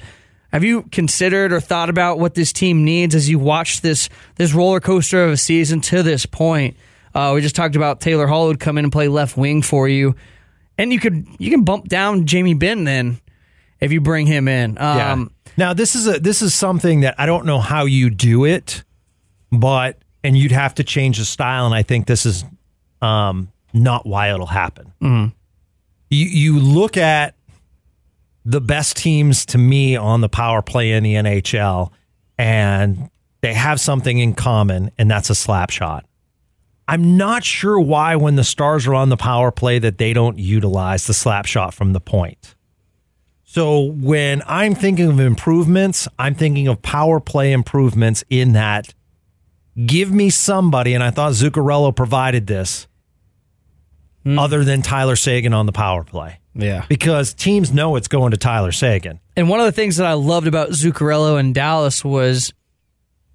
[0.51, 4.53] Have you considered or thought about what this team needs as you watch this this
[4.53, 6.75] roller coaster of a season to this point?
[7.15, 9.87] Uh, we just talked about Taylor Hall would come in and play left wing for
[9.87, 10.17] you,
[10.77, 13.21] and you could you can bump down Jamie Benn then
[13.81, 14.77] if you bring him in.
[14.77, 18.45] Um, Now this is a this is something that I don't know how you do
[18.45, 18.83] it,
[19.51, 22.45] but and you'd have to change the style, and I think this is
[23.01, 24.93] um, not why it'll happen.
[26.09, 27.35] You you look at
[28.45, 31.91] the best teams to me on the power play in the NHL,
[32.37, 33.09] and
[33.41, 36.05] they have something in common, and that's a slap shot.
[36.87, 40.37] I'm not sure why when the Stars are on the power play that they don't
[40.37, 42.55] utilize the slap shot from the point.
[43.53, 48.93] So when I'm thinking of improvements, I'm thinking of power play improvements in that
[49.85, 52.87] give me somebody, and I thought Zuccarello provided this,
[54.23, 54.39] hmm.
[54.39, 56.39] other than Tyler Seguin on the power play.
[56.55, 56.85] Yeah.
[56.87, 59.19] Because teams know it's going to Tyler Seguin.
[59.35, 62.53] And one of the things that I loved about Zuccarello in Dallas was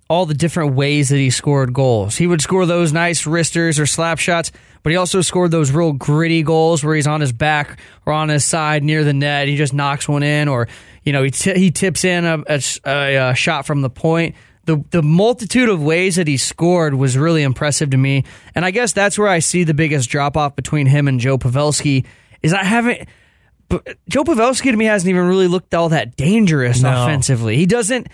[0.09, 2.17] all the different ways that he scored goals.
[2.17, 5.93] He would score those nice wristers or slap shots, but he also scored those real
[5.93, 9.49] gritty goals where he's on his back or on his side near the net.
[9.49, 10.69] He just knocks one in, or
[11.05, 14.37] you know he t- he tips in a, a, a uh, shot from the point.
[14.65, 18.71] The the multitude of ways that he scored was really impressive to me, and I
[18.71, 22.05] guess that's where I see the biggest drop off between him and Joe Pavelski.
[22.43, 23.09] Is I haven't.
[23.69, 27.03] But Joe Pavelski to me hasn't even really looked all that dangerous No.
[27.05, 27.57] offensively.
[27.57, 28.07] He doesn't.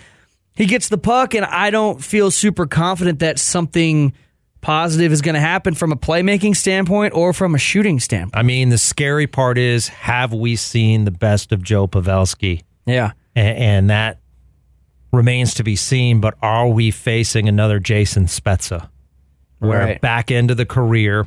[0.55, 4.13] He gets the puck, and I don't feel super confident that something
[4.61, 8.37] positive is going to happen from a playmaking standpoint or from a shooting standpoint.
[8.37, 12.61] I mean, the scary part is have we seen the best of Joe Pavelski?
[12.85, 13.11] Yeah.
[13.35, 14.19] A- And, that
[15.11, 16.19] remains to be seen.
[16.21, 18.89] But are we facing another Jason Spezza?
[19.59, 20.01] Where Right.
[20.01, 21.25] back end of the career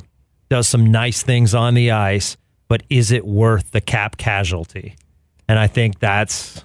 [0.49, 2.37] does some nice things on the ice,
[2.67, 4.95] but is it worth the cap casualty?
[5.47, 6.63] And I think that's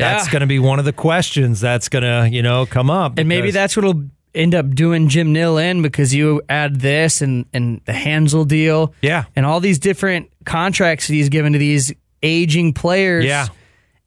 [0.00, 3.18] that's going to be one of the questions that's going to you know come up.
[3.18, 7.46] And maybe that's what'll end up doing Jim Nill in because you add this and,
[7.52, 8.94] and the Hanzal deal.
[9.00, 9.24] Yeah.
[9.34, 13.24] And all these different contracts that he's given to these aging players.
[13.24, 13.48] Yeah.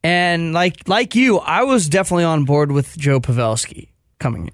[0.04, 4.54] And like like you, I was definitely on board with Joe Pavelski coming in.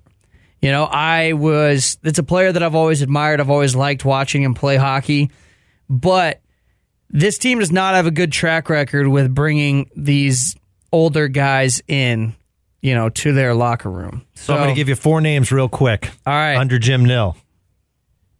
[0.62, 3.40] You know, I was it's a player that I've always admired.
[3.40, 5.32] I've always liked watching him play hockey.
[5.90, 6.42] But
[7.10, 10.56] this team does not have a good track record with bringing these
[10.92, 12.36] older guys in,
[12.82, 14.26] you know, to their locker room.
[14.36, 16.10] So I'm going to give you four names real quick.
[16.26, 16.56] All right.
[16.56, 17.36] Under Jim Nill.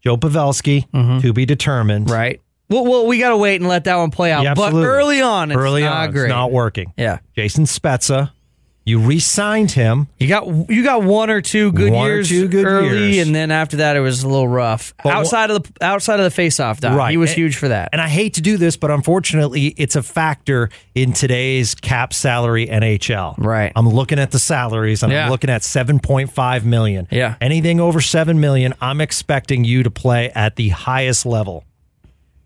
[0.00, 1.20] Joe Pavelski, mm-hmm.
[1.20, 2.08] to be determined.
[2.08, 2.40] right.
[2.70, 4.44] Well, well, we got to wait and let that one play out.
[4.44, 6.24] Yeah, but early on, it's Early not on, great.
[6.24, 6.92] it's not working.
[6.98, 8.30] yeah, Jason Spezza,
[8.88, 10.08] you re-signed him.
[10.18, 13.26] you got you got one or two good One years two good early, years.
[13.26, 14.94] and then after that, it was a little rough.
[15.04, 17.10] But outside of the outside of the face-off, Doc, Right.
[17.10, 17.90] he was And- huge for that.
[17.92, 22.66] And I hate to do this, but unfortunately, it's a factor in today's cap salary
[22.68, 23.34] NHL.
[23.38, 23.72] Right.
[23.76, 25.24] I'm looking at the salaries and Yeah.
[25.24, 27.06] I'm looking at 7.5 million.
[27.10, 27.34] Yeah.
[27.40, 31.64] Anything over 7 million, I'm expecting you to play at the highest level.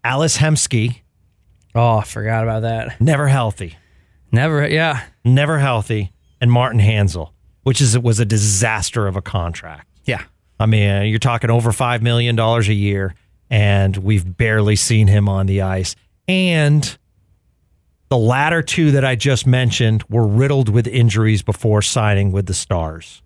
[0.05, 1.03] Ales Hemsky,
[1.75, 3.01] oh, I forgot about that.
[3.01, 3.77] never healthy.
[4.33, 6.11] Never, yeah, Never healthy.
[6.43, 7.31] And Martin Hanzal,
[7.63, 9.89] which is was a disaster of a contract.
[10.05, 10.25] yeah.
[10.61, 13.15] I mean, you're talking over $5 million a year,
[13.51, 15.97] and we've barely seen him on the ice.
[16.29, 16.99] And
[18.11, 22.55] the latter two that I just mentioned were riddled with injuries before signing with the
[22.55, 23.23] Stars.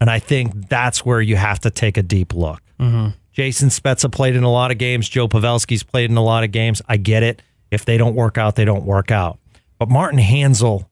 [0.00, 2.60] And I think that's where you have to take a deep look.
[2.78, 3.08] Mm-hmm.
[3.32, 5.08] Jason Spezza played in a lot of games.
[5.08, 6.82] Joe Pavelski's played in a lot of games.
[6.88, 7.40] I get it.
[7.70, 9.38] If they don't work out, they don't work out.
[9.78, 10.86] But Martin Hanzal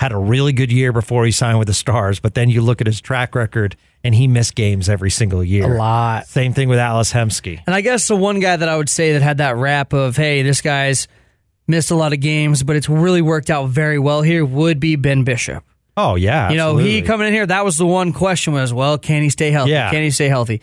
[0.00, 2.80] had a really good year before he signed with the Stars, but then you look
[2.80, 5.74] at his track record and he missed games every single year.
[5.74, 6.26] A lot.
[6.26, 7.60] Same thing with Ales Hemsky.
[7.66, 10.16] And I guess the one guy that I would say that had that rap of,
[10.16, 11.06] hey, this guy's
[11.66, 14.96] missed a lot of games, but it's really worked out very well here would be
[14.96, 15.64] Ben Bishop.
[15.98, 18.96] Oh yeah, You know, he coming in here, that was the one question was, well,
[18.96, 19.72] can he stay healthy?
[19.72, 19.90] Yeah.
[19.90, 20.62] Can he stay healthy?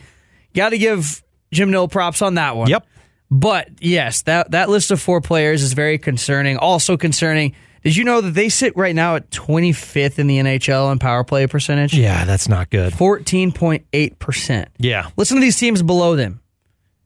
[0.52, 1.22] Got to give
[1.52, 2.70] Jim Nill props on that one.
[2.70, 2.84] Yep.
[3.30, 6.56] But yes, that that list of four players is very concerning.
[6.56, 7.54] Also concerning.
[7.84, 11.24] Did you know that they sit right now at 25th in the NHL in power
[11.24, 11.94] play percentage?
[11.94, 12.92] Yeah, that's not good.
[12.92, 14.66] 14.8%.
[14.78, 15.08] Yeah.
[15.16, 16.40] Listen to these teams below them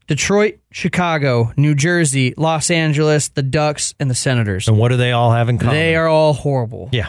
[0.06, 4.68] Detroit, Chicago, New Jersey, Los Angeles, the Ducks, and the Senators.
[4.68, 5.74] And what do they all have in common?
[5.74, 6.88] They are all horrible.
[6.92, 7.08] Yeah.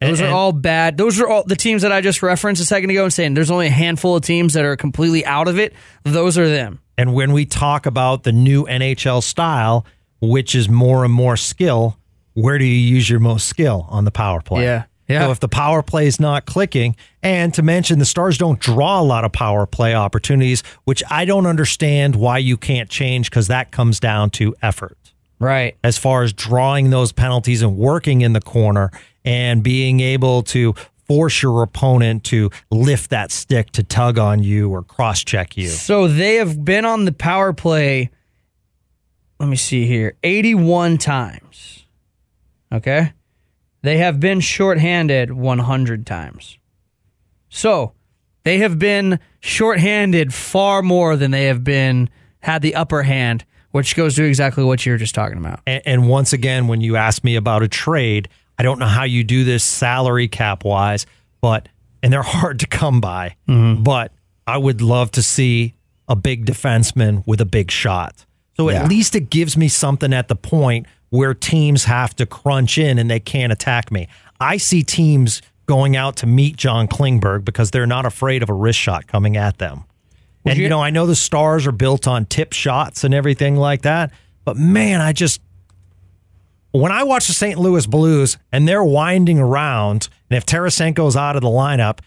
[0.00, 0.98] Those And- are all bad.
[0.98, 3.50] Those are all the teams that I just referenced a second ago and saying there's
[3.50, 5.72] only a handful of teams that are completely out of it.
[6.04, 6.80] Those are them.
[6.98, 9.86] And when we talk about the new NHL style,
[10.20, 11.98] which is more and more skill,
[12.36, 14.64] where do you use your most skill on the power play?
[14.64, 14.84] Yeah.
[15.08, 15.26] Yeah.
[15.26, 19.00] So if the power play is not clicking, and to mention the Stars don't draw
[19.00, 23.46] a lot of power play opportunities, which I don't understand why you can't change because
[23.46, 24.98] that comes down to effort.
[25.38, 25.76] Right.
[25.84, 28.90] as far as drawing those penalties and working in the corner
[29.22, 30.74] and being able to
[31.06, 35.68] force your opponent to lift that stick to tug on you or cross check you.
[35.68, 38.10] So they have been on the power play,
[39.38, 41.85] let me see here, 81 times.
[42.72, 43.12] Okay?
[43.82, 46.58] They have been shorthanded 100 times.
[47.48, 47.92] So
[48.44, 52.08] they have been shorthanded far more than they have been
[52.40, 55.60] had the upper hand, which goes to exactly what you were just talking about.
[55.66, 59.04] And, and once again, when you ask me about a trade, I don't know how
[59.04, 61.06] you do this salary cap wise,
[61.40, 61.68] but
[62.02, 63.36] and they're hard to come by.
[63.48, 63.82] Mm-hmm.
[63.82, 64.12] But
[64.46, 65.74] I would love to see
[66.08, 68.24] a big defenseman with a big shot.
[68.56, 68.82] So Yeah.
[68.84, 72.98] at least it gives me something at the point where teams have to crunch in
[72.98, 74.08] and they can't attack me.
[74.40, 78.54] I see teams going out to meet John Klingberg because they're not afraid of a
[78.54, 79.84] wrist shot coming at them.
[80.44, 83.56] and, you, you- know, I know the stars are built on tip shots and everything
[83.56, 84.12] like that,
[84.44, 85.40] but man, I just.
[86.72, 87.58] When I watch the St.
[87.58, 92.00] Louis Blues and they're winding around, and if Tarasenko's out of the lineup,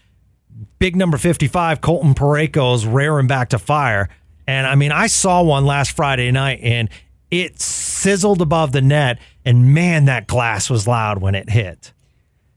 [0.78, 4.08] big number 55, Colton Parayko's raring back to fire.
[4.46, 6.88] And I mean, I saw one last Friday night and
[7.32, 7.60] it
[8.00, 9.18] sizzled above the net.
[9.44, 11.92] And man, that glass was loud when it hit.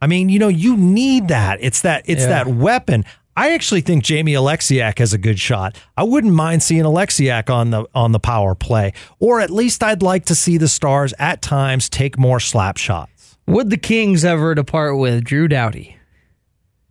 [0.01, 1.59] I mean, you know, you need that.
[1.61, 2.43] It's that it's Yeah.
[2.43, 3.05] that weapon.
[3.35, 5.75] I actually think Jamie Oleksiak has a good shot.
[5.97, 10.03] I wouldn't mind seeing Oleksiak on the on the power play, or at least I'd
[10.03, 13.37] like to see the Stars at times take more slap shots.
[13.47, 15.97] Would the Kings ever depart with Drew Doughty?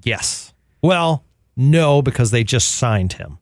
[0.03, 0.53] Yes.
[0.83, 1.25] Well,
[1.57, 3.39] no, because they just signed him.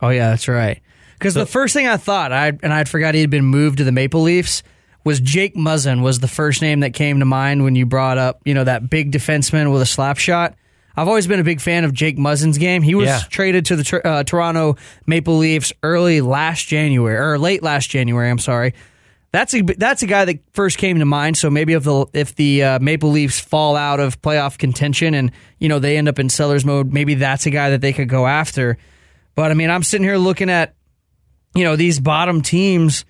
[0.00, 0.80] Oh yeah, that's right.
[1.24, 3.84] Because the first thing I thought, I and I'd forgot he had been moved to
[3.84, 4.62] the Maple Leafs,
[5.04, 8.40] was Jake Muzzin was the first name that came to mind when you brought up,
[8.44, 10.54] you know, that big defenseman with a slap shot.
[10.96, 12.82] I've always been a big fan of Jake Muzzin's game.
[12.82, 13.20] He was Yeah.
[13.30, 18.28] traded to the uh, Toronto Maple Leafs early last January or late last January.
[18.28, 18.74] I'm sorry.
[19.32, 21.38] That's a that's a guy that first came to mind.
[21.38, 25.32] So maybe if the if the uh, Maple Leafs fall out of playoff contention and
[25.58, 28.10] you know they end up in sellers mode, maybe that's a guy that they could
[28.10, 28.76] go after.
[29.34, 30.74] But I mean, I'm sitting here looking at
[31.54, 33.04] you know these bottom teams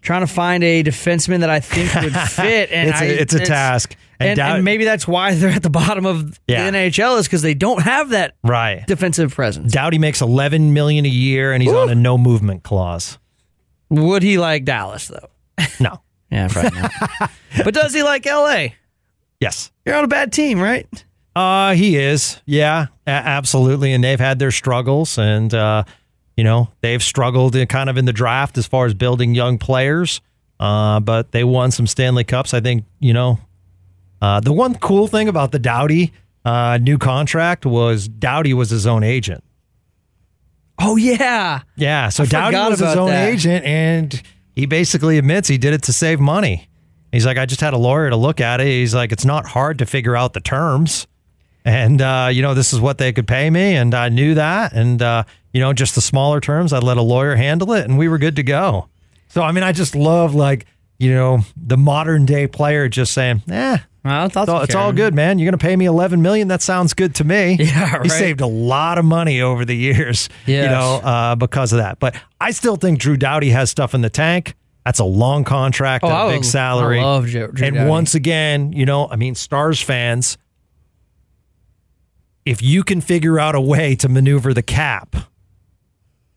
[0.00, 3.34] trying to find a defenseman that I think would fit, and It's a- I- it's
[3.34, 3.96] a task.
[4.20, 6.70] And And, doubt- and maybe that's why they're at the bottom of Yeah.
[6.70, 8.84] the NHL is because they don't have that Right.
[8.86, 9.72] defensive presence.
[9.72, 13.18] Doughty makes 11 million a year and he's on a no movement clause.
[13.90, 15.28] Would he like Dallas though?
[15.80, 16.00] No.
[16.32, 16.92] Yeah, probably not.
[17.64, 18.68] but does he like LA?
[19.40, 19.70] Yes.
[19.86, 20.86] You're on a bad team, right?
[21.36, 22.40] Uh he is.
[22.44, 25.84] Yeah, a- absolutely and they've had their struggles and uh
[26.38, 29.58] you know, they've struggled in, kind of in the draft as far as building young
[29.58, 30.20] players.
[30.60, 32.54] Uh but they won some Stanley Cups.
[32.54, 33.40] I think, you know,
[34.22, 36.12] uh the one cool thing about the Doughty
[36.44, 39.42] uh new contract was Doughty was his own agent.
[40.80, 43.28] Oh yeah, Yeah, so I Doughty was his own that.
[43.30, 44.22] agent, and
[44.54, 46.68] he basically admits he did it to save money.
[47.10, 48.66] He's like, I just had a lawyer to look at it.
[48.68, 51.08] He's like, it's not hard to figure out the terms,
[51.64, 54.72] and uh, you know, this is what they could pay me, and I knew that,
[54.72, 55.24] and uh,
[55.58, 58.18] you know, just the smaller terms, I let a lawyer handle it, and we were
[58.18, 58.88] good to go.
[59.26, 60.66] So, I mean, I just love like
[61.00, 63.78] you know the modern day player just saying, eh.
[64.04, 65.40] well, It's all, it's all good, man.
[65.40, 66.46] You're going to pay me 11 million.
[66.46, 67.56] That sounds good to me.
[67.60, 68.02] Yeah, right.
[68.04, 71.98] He saved a lot of money over the years, you know, uh, because of that.
[71.98, 74.54] But I still think Drew Doughty has stuff in the tank.
[74.84, 77.00] That's a long contract, Oh, a would- big salary.
[77.00, 77.90] I love Drew- Drew and Doughty.
[77.90, 80.38] once again, you know, I mean, Stars fans,
[82.44, 85.14] if you can figure out a way to maneuver the cap,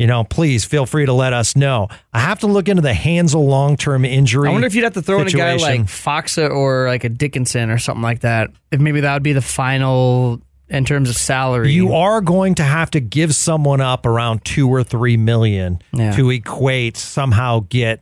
[0.02, 1.88] you know, please feel free to let us know.
[2.12, 4.50] I have to look into the Hanzal long term injury.
[4.50, 7.10] I wonder if you'd have to throw in a guy like Faksa or like a
[7.10, 8.50] Dickinson or something like that.
[8.72, 11.72] If maybe that would be the final in terms of salary.
[11.72, 16.12] You are going to have to give someone up around two or three million Yeah.
[16.14, 18.02] to equate somehow get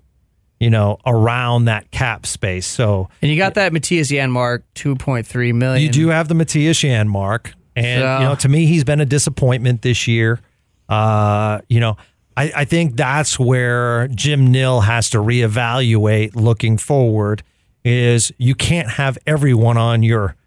[0.59, 2.67] you know around that cap space.
[2.67, 5.81] So and you got that Mattias Janmark, two point three million.
[5.83, 9.01] you do have the Mattias Jan mark, and So- you know to me he's been
[9.01, 10.39] a disappointment this year.
[10.89, 11.95] Uh, you know.
[12.37, 17.43] I, I think that's where Jim Nill has to reevaluate looking forward.
[17.83, 20.37] Is you can't have everyone on your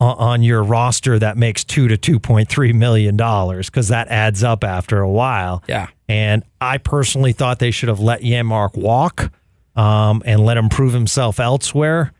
[0.00, 4.42] on- your roster that makes two to two point three million dollars because that adds
[4.42, 5.62] up after a while.
[5.68, 5.88] Yeah.
[6.08, 9.30] And I personally thought they should have let Janmark walk
[9.76, 12.12] um, and let him prove himself elsewhere.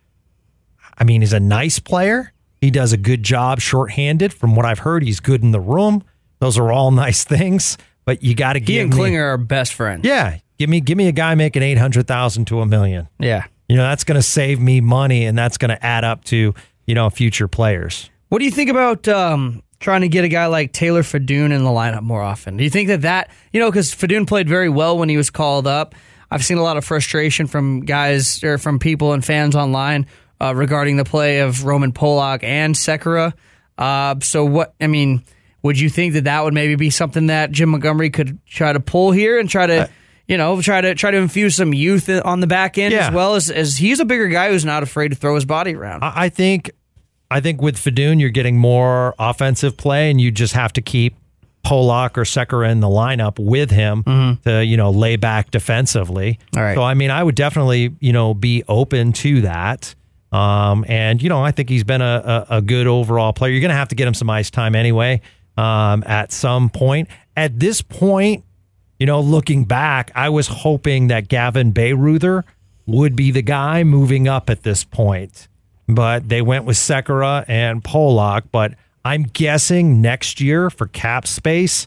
[0.99, 2.33] I mean, he's a nice player.
[2.61, 4.35] He does a good job shorthanded.
[4.35, 6.05] From what I've heard, he's good in the room.
[6.41, 8.75] Those are all nice things, but you got to give.
[8.75, 10.05] He and me, Klinger are best friends.
[10.05, 13.09] yeah, give me give me a guy making eight hundred thousand to a million.
[13.19, 13.45] Yeah.
[13.69, 16.55] You know, that's going to save me money, and that's going to add up to
[16.87, 18.11] you know future players.
[18.29, 21.63] What do you think about um, trying to get a guy like Taylor Fedun in
[21.63, 22.57] the lineup more often?
[22.57, 25.31] Do you think that that you know because Fedun played very well when he was
[25.31, 25.95] called up?
[26.33, 30.07] I've seen a lot of frustration from guys or from people and fans online
[30.41, 33.33] uh, regarding the play of Roman Polak and Sekera.
[33.79, 34.75] Uh, so what?
[34.81, 35.23] I mean,
[35.63, 38.81] would you think that that would maybe be something that Jim Montgomery could try to
[38.81, 39.89] pull here and try to?
[40.29, 43.09] you know, try to try to infuse some youth on the back end Yeah.
[43.09, 45.75] as well as, as he's a bigger guy who's not afraid to throw his body
[45.75, 46.05] around.
[46.05, 46.71] I I think
[47.33, 51.17] I think with Fedun, you're getting more offensive play, and you just have to keep
[51.65, 56.35] Polak or Sekera in the lineup with him to you know lay back defensively.
[56.53, 56.59] Mm-hmm.
[56.59, 56.75] All right.
[56.77, 59.97] So I mean, I would definitely you know be open to that.
[60.31, 63.51] Um, and you know, I think he's been a, a, a good overall player.
[63.51, 65.23] You're going to have to get him some ice time anyway.
[65.61, 68.45] Um, at some point, at this point,
[68.99, 72.45] you know, looking back, I was hoping that Gavin Bayreuther
[72.87, 75.49] would be the guy moving up at this point.
[75.87, 78.45] But they went with Sekera and Polak.
[78.51, 81.87] But I'm guessing next year for cap space,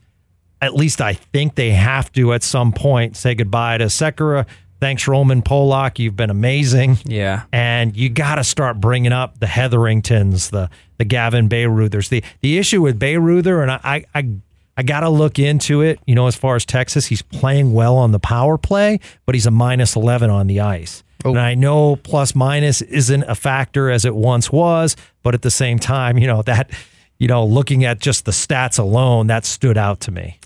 [0.62, 4.46] at least I think they have to at some point say goodbye to Sekera.
[4.80, 5.98] Thanks, Roman Polak.
[5.98, 6.98] You've been amazing.
[7.06, 7.44] Yeah.
[7.52, 10.70] And you got to start bringing up the Heatheringtons, the
[11.04, 12.10] the Gavin Bayreuthers.
[12.10, 14.30] The the issue with Bayreuther, and I I
[14.78, 16.00] I got to look into it.
[16.06, 19.46] You know, as far as Texas, he's playing well on the power play, but he's
[19.46, 21.04] a minus eleven on the ice.
[21.26, 21.32] Oh.
[21.32, 25.52] And I know plus minus isn't a factor as it once was, but at the
[25.52, 26.72] same time, you know that
[27.20, 30.40] you know looking at just the stats alone, that stood out to me.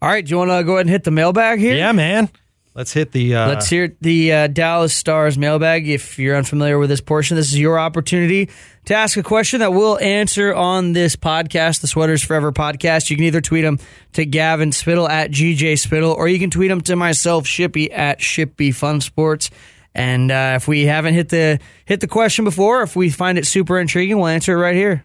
[0.00, 1.74] All right, do you want to go ahead and hit the mailbag here?
[1.74, 2.30] Yeah, man.
[2.78, 3.34] Let's hit the.
[3.34, 5.88] Uh, Let's hear the uh, Dallas Stars mailbag.
[5.88, 8.50] If you're unfamiliar with this portion, this is your opportunity
[8.84, 13.10] to ask a question that we'll answer on this podcast, the Sweaters Forever podcast.
[13.10, 13.80] You can either tweet them
[14.12, 18.20] to Gavin Spittle at GJ Spittle, or you can tweet them to myself, Shippy at
[18.20, 19.50] Shippy Fun Sports.
[19.92, 23.46] And uh, if we haven't hit the hit the question before, if we find it
[23.48, 25.04] super intriguing, we'll answer it right here.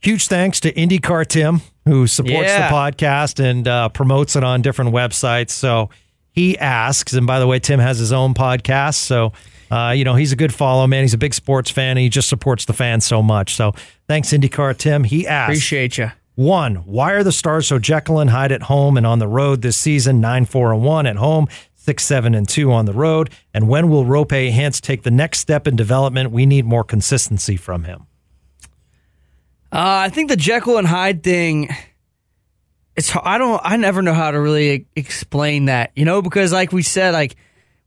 [0.00, 2.68] Huge thanks to IndyCar Tim, who supports Yeah.
[2.68, 5.50] the podcast and uh, promotes it on different websites.
[5.50, 5.90] So
[6.36, 8.94] he asks, and by the way, Tim has his own podcast.
[8.96, 9.32] So,
[9.70, 11.02] uh, you know, he's a good follow, man.
[11.02, 11.90] He's a big sports fan.
[11.96, 13.56] And he just supports the fans so much.
[13.56, 13.72] So
[14.06, 15.02] thanks, IndyCar Tim.
[15.02, 16.12] He asks, Appreciate you.
[16.36, 19.62] one, why are the Stars so Jekyll and Hyde at home and on the road
[19.62, 20.20] this season?
[20.20, 23.30] 9 4 and 1 at home, 6 7 and 2 on the road.
[23.54, 26.30] And when will Roope Hintz take the next step in development?
[26.30, 28.06] We need more consistency from him.
[29.72, 31.68] Uh, I think the Jekyll and Hyde thing.
[32.96, 36.72] It's I don't I never know how to really explain that, you know, because like
[36.72, 37.36] we said, like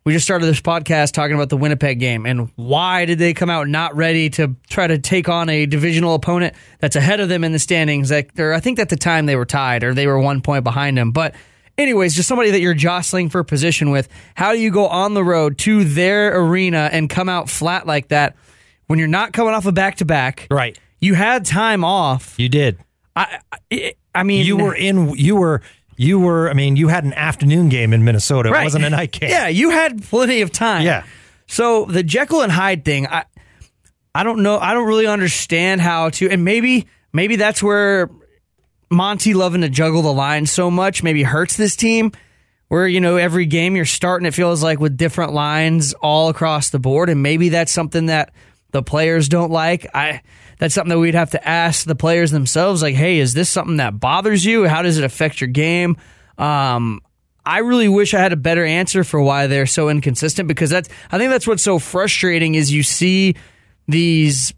[0.05, 3.49] we just started this podcast talking about the Winnipeg game and why did they come
[3.49, 7.43] out not ready to try to take on a divisional opponent that's ahead of them
[7.43, 8.10] in the standings?
[8.12, 10.64] Like, or I think at the time they were tied or they were one point
[10.64, 11.36] behind them, but.
[11.78, 14.10] Anyways, just somebody that you're jostling for position with.
[14.36, 18.10] How do you go on the road to their arena and come out flat like
[18.10, 18.36] that
[18.88, 20.45] when you're not coming off a back to back?
[20.51, 20.78] Right.
[20.99, 22.38] You had time off.
[22.38, 22.80] You did.
[23.16, 23.39] I,
[23.72, 25.10] I, I mean, You were in.
[25.16, 25.62] You were.
[25.95, 26.49] You were.
[26.49, 28.49] I mean, you had an afternoon game in Minnesota.
[28.49, 29.30] It wasn't a night game.
[29.30, 30.84] Yeah, you had plenty of time.
[30.86, 31.03] Yeah.
[31.47, 33.26] So the Jekyll and Hyde thing, I,
[34.14, 34.57] I don't know.
[34.60, 38.10] I don't really understand how to, and maybe, maybe that's where
[38.91, 42.12] Monty loving to juggle the lines so much maybe hurts this team.
[42.70, 46.70] Where you know every game you're starting, it feels like with different lines all across
[46.70, 48.32] the board, and maybe that's something that
[48.72, 49.88] the players don't like.
[49.94, 50.22] I
[50.60, 52.82] that's something that we'd have to ask the players themselves.
[52.82, 54.68] Like, hey, is this something that bothers you?
[54.68, 55.96] How does it affect your game?
[56.38, 57.02] Um,
[57.46, 60.90] I really wish I had a better answer for why they're so inconsistent because that's
[61.12, 63.36] I think that's what's so frustrating is you see
[63.88, 64.54] these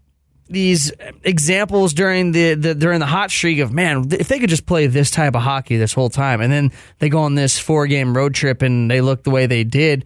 [0.50, 0.92] these
[1.24, 4.86] examples during the, the during the hot streak of man if they could just play
[4.86, 8.14] this type of hockey this whole time and then they go on this four game
[8.14, 10.04] road trip and they look the way they did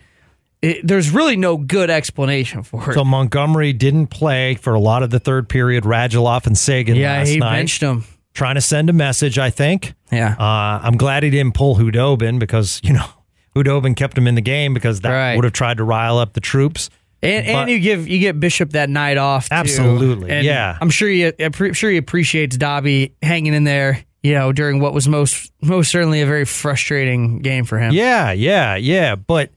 [0.63, 2.95] it, there's really no good explanation for it.
[2.95, 5.85] So Montgomery didn't play for a lot of the third period.
[5.85, 8.05] Radulov and Seguin yeah, last he night, benched him.
[8.35, 9.39] trying to send a message.
[9.39, 9.95] I think.
[10.11, 10.35] Yeah.
[10.39, 13.07] Uh, I'm glad he didn't pull Khudobin because you know
[13.55, 15.35] Khudobin kept him in the game because that Right.
[15.37, 16.91] would have tried to rile up the troops.
[17.23, 19.49] And, and you give you get Bishop that night off.
[19.49, 19.55] Too.
[19.55, 20.77] Absolutely, And yeah.
[20.81, 24.05] I'm sure you I'm sure he appreciates Dobby hanging in there.
[24.23, 27.93] You know, during what was most most certainly a very frustrating game for him.
[27.95, 29.15] Yeah, yeah, yeah.
[29.15, 29.51] But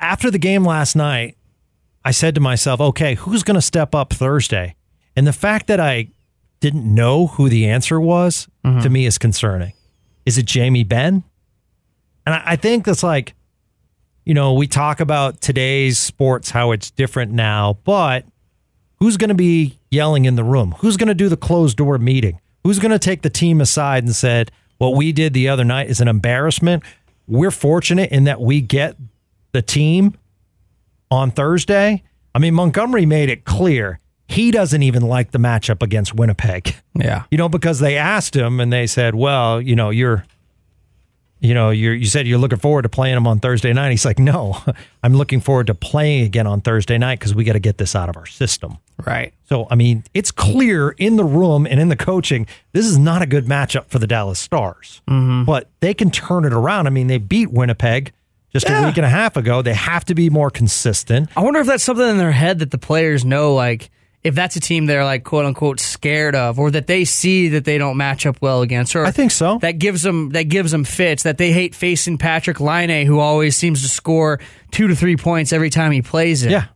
[0.00, 1.36] after the game last night,
[2.04, 4.76] I said to myself, okay, who's going to step up Thursday?
[5.16, 6.08] And the fact that I
[6.60, 8.80] didn't know who the answer was mm-hmm.
[8.80, 9.72] to me is concerning.
[10.24, 11.24] Is it Jamie Benn?
[12.24, 13.34] And I, I think that's like,
[14.24, 18.24] you know, we talk about today's sports, how it's different now, but
[18.98, 20.74] who's going to be yelling in the room?
[20.78, 22.40] Who's going to do the closed door meeting?
[22.64, 25.88] Who's going to take the team aside and said, what we did the other night
[25.88, 26.82] is an embarrassment?
[27.26, 28.96] We're fortunate in that we get
[29.56, 30.14] the team
[31.10, 32.02] on Thursday.
[32.34, 36.76] I mean, Montgomery made it clear he doesn't even like the matchup against Winnipeg.
[36.94, 37.24] Yeah.
[37.30, 40.24] You know, because they asked him and they said, "Well, you know, you're,
[41.40, 44.04] you know, you're, you said you're looking forward to playing him on Thursday night." He's
[44.04, 44.62] like, "No,
[45.02, 47.94] I'm looking forward to playing again on Thursday night because we got to get this
[47.94, 49.32] out of our system." Right.
[49.48, 53.22] So, I mean, it's clear in the room and in the coaching, this is not
[53.22, 55.02] a good matchup for the Dallas Stars.
[55.08, 55.44] Mm-hmm.
[55.44, 56.86] But they can turn it around.
[56.86, 58.12] I mean, they beat Winnipeg
[58.60, 59.62] just a week and a half ago.
[59.62, 61.28] They have to be more consistent.
[61.36, 63.90] I wonder if that's something in their head that the players know, like
[64.24, 67.64] if that's a team they're like quote unquote scared of, or that they see that
[67.64, 69.58] they don't match up well against, or I think so.
[69.58, 73.56] that gives them that gives them fits that they hate facing Patrik Laine, who always
[73.56, 74.40] seems to score
[74.72, 76.50] two to three points every time he plays it.
[76.50, 76.66] Yeah.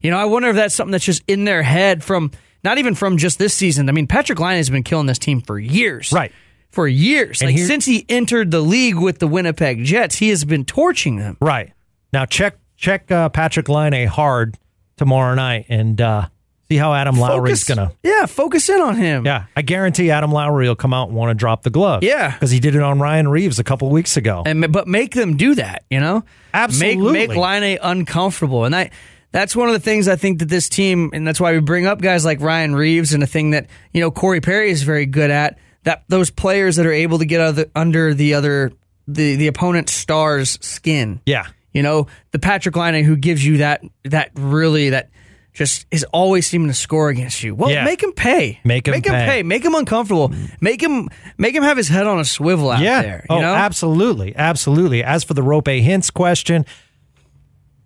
[0.00, 2.30] you know, I wonder if that's something that's just in their head from
[2.62, 3.88] not even from just this season.
[3.88, 6.30] I mean, Patrik Laine has been killing this team for years, Right.
[6.70, 10.28] For years, And like here- since he entered the league with the Winnipeg Jets, he
[10.28, 11.36] has been torching them.
[11.40, 11.72] Right.
[12.12, 14.56] Now check check uh, Patrik Laine hard
[14.96, 16.26] tomorrow night and uh,
[16.68, 17.92] see how Adam Lowry's Focus- gonna.
[18.04, 19.26] Yeah, focus in on him.
[19.26, 22.02] Yeah, I guarantee Adam Lowry will come out and want to drop the glove.
[22.04, 22.30] Yeah.
[22.32, 24.42] because he did it on Ryan Reaves a couple weeks ago.
[24.46, 25.84] and but make them do that.
[25.90, 27.12] You know, Absolutely.
[27.12, 28.92] make make Laine uncomfortable, and that
[29.32, 31.86] that's one of the things I think that this team, and that's why we bring
[31.86, 35.06] up guys like Ryan Reaves, and a thing that you know Corey Perry is very
[35.06, 35.58] good at.
[35.84, 38.72] That those players that are able to get other, under the other
[39.08, 41.20] the the opponent's star's skin.
[41.26, 45.10] yeah, You know, the Patrik Laine who gives you that that really that
[45.52, 47.54] just is always seeming to score against you.
[47.54, 47.84] Well, Yeah.
[47.84, 48.60] make him pay.
[48.62, 49.26] Make him make him pay.
[49.26, 49.42] pay.
[49.42, 50.32] Make him uncomfortable.
[50.60, 51.08] Make him
[51.38, 53.02] make him have his head on a swivel out yeah.
[53.02, 53.26] there.
[53.28, 53.54] You oh, know?
[53.54, 55.02] absolutely, absolutely.
[55.02, 56.64] As for the Roope Hintz question,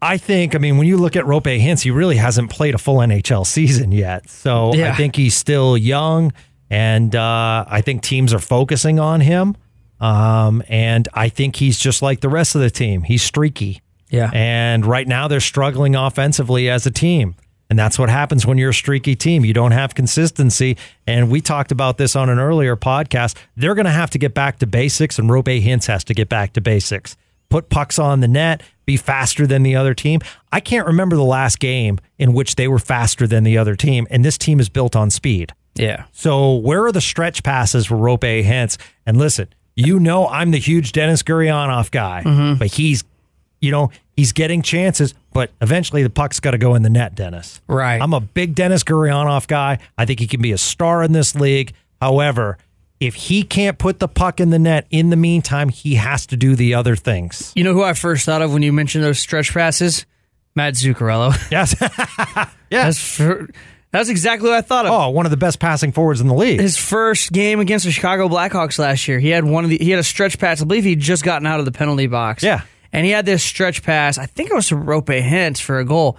[0.03, 2.79] I think, I mean, when you look at Roope Hintz, he really hasn't played a
[2.79, 4.29] full NHL season yet.
[4.29, 6.33] So I think he's still young,
[6.75, 9.57] and uh, I think teams are focusing on him.
[10.01, 13.03] Um, and I think he's just like the rest of the team.
[13.03, 13.81] He's streaky.
[14.11, 14.29] Yeah.
[14.35, 17.37] And right now they're struggling offensively as a team.
[17.71, 19.45] And that's what happens when you're a streaky team.
[19.45, 20.77] You don't have consistency.
[21.07, 23.37] And we talked about this on an earlier podcast.
[23.57, 26.29] They're going to have to get back to basics, and Roope Hintz has to get
[26.29, 27.17] back to basics.
[27.51, 30.21] Put pucks on the net, be faster than the other team.
[30.51, 34.09] I can't remember the last game in which they were faster than the other team,
[34.11, 35.53] and this team is built on speed.
[35.75, 36.05] Yeah.
[36.13, 38.79] So where are the stretch passes for Roope Hintz?
[39.07, 42.59] And listen, you know I'm the huge Denis Gurianov guy, mm-hmm.
[42.59, 43.05] but he's,
[43.61, 47.15] you know, he's getting chances, but eventually the puck's got to go in the net,
[47.15, 47.61] Dennis.
[47.67, 48.01] Right.
[48.01, 49.79] I'm a big Denis Gurianov guy.
[49.99, 51.73] I think he can be a star in this league.
[52.01, 52.59] However,
[53.01, 56.37] if he can't put the puck in the net in the meantime, he has to
[56.37, 57.53] do the other things.
[57.57, 60.07] You know who I first thought of when you mentioned those stretch passes?
[60.55, 61.35] Matt Zuccarello.
[61.51, 61.75] Yes.
[62.71, 62.85] yeah.
[62.85, 63.49] That's for,
[63.99, 64.93] that's exactly what I thought of.
[64.93, 66.61] Oh, one of the best passing forwards in the league.
[66.61, 69.91] His first game against the Chicago Blackhawks last year, he had one of the he
[69.91, 70.61] had a stretch pass.
[70.61, 72.43] I believe he'd just gotten out of the penalty box.
[72.43, 72.63] Yeah.
[72.93, 74.19] and he had this stretch pass.
[74.19, 76.19] I think it was to Roope Hintz for a goal.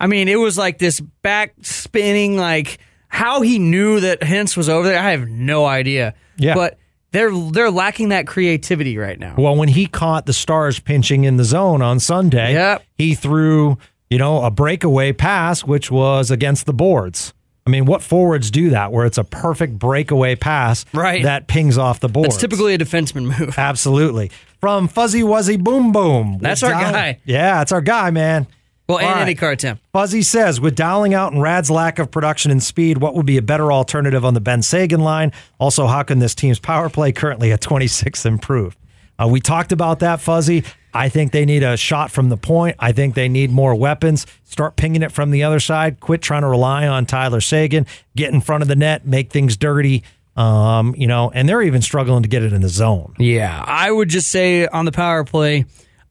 [0.00, 4.68] I mean, it was like this back spinning, like how he knew that Hintz was
[4.68, 4.98] over there.
[4.98, 6.14] I have no idea.
[6.36, 6.54] Yeah.
[6.54, 6.78] but
[7.12, 9.36] they're they're lacking that creativity right now.
[9.38, 12.82] Well, when he caught the Stars pinching in the zone on Sunday, Yep.
[12.98, 13.78] he threw,
[14.14, 17.34] you know, a breakaway pass, which was against the boards.
[17.66, 21.24] I mean, what forwards do that where it's a perfect breakaway pass Right.
[21.24, 22.28] that pings off the boards?
[22.34, 23.54] It's typically a defenseman move.
[23.58, 24.30] Absolutely.
[24.60, 26.38] From Fuzzy Wuzzy Boom Boom.
[26.40, 27.18] That's our Dow- guy.
[27.24, 28.46] Yeah, that's our guy, man.
[28.88, 29.22] Well, and right.
[29.22, 29.80] any car Tim.
[29.92, 33.36] Fuzzy says, with Dowling out and Rad's lack of production and speed, what would be
[33.36, 35.32] a better alternative on the Benn Seguin line?
[35.58, 38.76] Also, how can this team's power play currently at 26 improve?
[39.18, 40.64] Uh, we talked about that, Fuzzy.
[40.92, 42.76] I think they need a shot from the point.
[42.78, 44.26] I think they need more weapons.
[44.44, 45.98] Start pinging it from the other side.
[45.98, 47.86] Quit trying to rely on Tyler Seguin.
[48.16, 50.04] Get in front of the net, make things dirty.
[50.36, 53.14] Um, you know, and they're even struggling to get it in the zone.
[53.18, 55.64] Yeah, I would just say on the power play,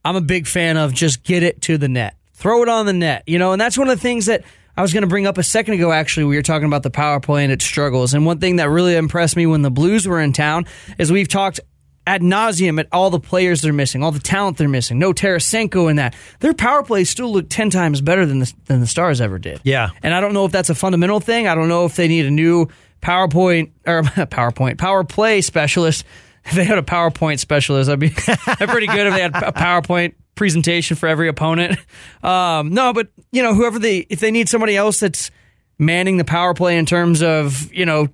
[0.06, 2.94] I'm a big fan of just get it to the net, throw it on the
[2.94, 4.46] net, you know, and that's one of the things that
[4.78, 5.92] I was going to bring up a second ago.
[5.92, 8.70] Actually, we were talking about the power play and its struggles, and one thing that
[8.70, 10.66] really impressed me when the Blues were in town
[10.98, 11.60] is we've talked
[12.06, 15.00] ad nauseum at all the players they're missing, all the talent they're missing.
[15.00, 16.16] No Tarasenko in that.
[16.40, 19.62] Their power plays still look ten times better than the than the Stars ever did.
[19.64, 19.90] Yeah.
[20.02, 21.48] And I don't know if that's a fundamental thing.
[21.48, 22.68] I don't know if they need a new
[23.02, 26.06] PowerPoint or PowerPoint power play specialist.
[26.46, 29.08] If they had a PowerPoint specialist, that'd be pretty good.
[29.08, 31.80] If they had a PowerPoint presentation for every opponent.
[32.22, 35.32] Um, no, but you know, whoever they if they need somebody else that's
[35.78, 38.10] manning the power play in terms of you know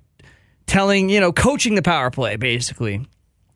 [0.66, 3.04] telling you know coaching the power play basically.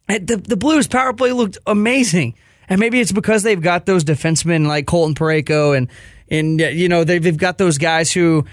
[0.09, 2.35] And The the Blues power play looked amazing,
[2.69, 5.89] and maybe it's because they've got those defensemen like Colton Parayko and
[6.31, 8.45] and you know they've they've got those guys who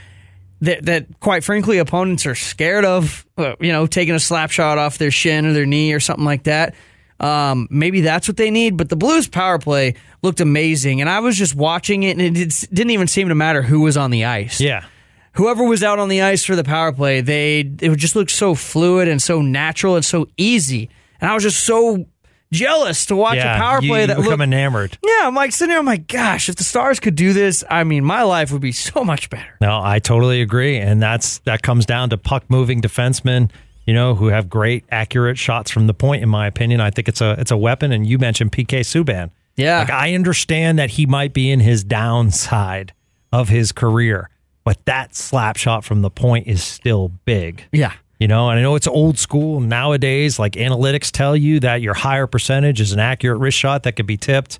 [0.62, 3.26] that that quite frankly opponents are scared of.
[3.38, 6.26] uh, You know, taking a slap shot off their shin or their knee or something
[6.26, 6.76] like that.
[7.20, 8.78] Um, maybe that's what they need.
[8.78, 12.32] But the Blues power play looked amazing, and I was just watching it, and it
[12.34, 14.86] did- didn't even seem to matter who was on the ice Yeah.
[15.34, 18.30] whoever was out on the ice for the power play, they it would just look
[18.30, 20.89] so fluid and so natural and so easy.
[21.22, 22.05] And I was just so
[22.51, 23.55] jealous to watch yeah.
[23.55, 24.43] a power you, play you that become looked.
[24.43, 24.97] enamored.
[25.03, 25.80] yeah, I'm like sitting there.
[25.80, 28.72] I'm like, gosh, if the Stars could do this, I mean, my life would be
[28.72, 29.55] so much better.
[29.61, 33.51] No, I totally agree, and that's that comes down to puck moving defensemen,
[33.86, 36.24] you know, who have great accurate shots from the point.
[36.24, 37.91] In my opinion, I think it's a it's a weapon.
[37.91, 39.32] And you mentioned PK Subban.
[39.57, 39.80] Yeah.
[39.80, 42.93] like I understand that he might be in his downside
[43.32, 44.30] of his career,
[44.63, 47.63] but that slap shot from the point is still big.
[47.72, 50.38] Yeah, You know, and I know it's old school nowadays.
[50.38, 54.05] Like analytics tell you that your higher percentage is an accurate wrist shot that could
[54.05, 54.59] be tipped,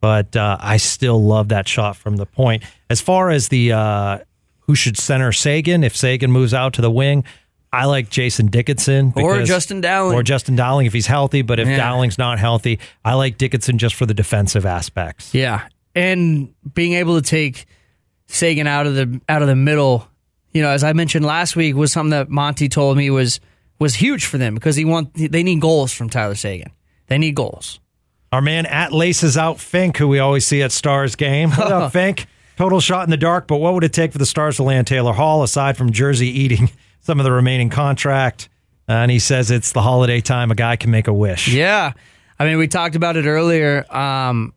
[0.00, 2.62] but uh, I still love that shot from the point.
[2.88, 4.18] As far as the uh,
[4.60, 7.24] who should center Seguin, if Seguin moves out to the wing,
[7.72, 10.14] I like Jason Dickinson Or Justin Dowling.
[10.16, 11.42] or Justin Dowling if he's healthy.
[11.42, 11.78] But if Yeah.
[11.78, 15.34] Dowling's not healthy, I like Dickinson just for the defensive aspects.
[15.34, 15.62] yeah.
[15.96, 17.66] and being able to take
[18.28, 20.06] Seguin out of the out of the middle,
[20.52, 23.40] you know, as I mentioned last week, was something that Monty told me was
[23.78, 26.70] was huge for them because he want they need goals from Tyler Seguin.
[27.06, 27.80] They need goals.
[28.32, 31.50] Our man at Laces Out Fink, who we always see at Stars game.
[31.50, 32.26] What up, Fink?
[32.56, 34.86] Total shot in the dark, but what would it take for the Stars to land
[34.86, 36.70] Taylor Hall aside from Jersey eating
[37.00, 38.48] some of the remaining contract?
[38.88, 40.50] Uh, and he says it's the holiday time.
[40.50, 41.48] A guy can make a wish.
[41.48, 41.92] Yeah.
[42.38, 43.84] I mean, we talked about it earlier.
[43.94, 44.52] Um,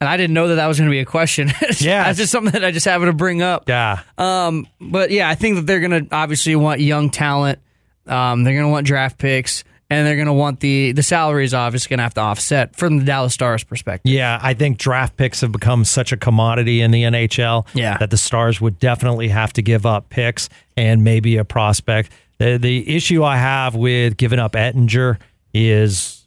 [0.00, 1.50] and I didn't know that that was going to be a question.
[1.80, 2.04] Yeah.
[2.04, 3.68] That's just something that I just happened to bring up.
[3.68, 4.00] Yeah.
[4.18, 7.58] Um, but yeah, I think that they're going to obviously want young talent.
[8.06, 11.54] Um, they're going to want draft picks, and they're going to want the the salaries.
[11.54, 14.10] Obviously, going to have to offset from the Dallas Stars perspective.
[14.12, 17.98] Yeah, I think draft picks have become such a commodity in the NHL Yeah.
[17.98, 22.10] that the Stars would definitely have to give up picks and maybe a prospect.
[22.38, 25.18] The the issue I have with giving up Oettinger
[25.54, 26.19] is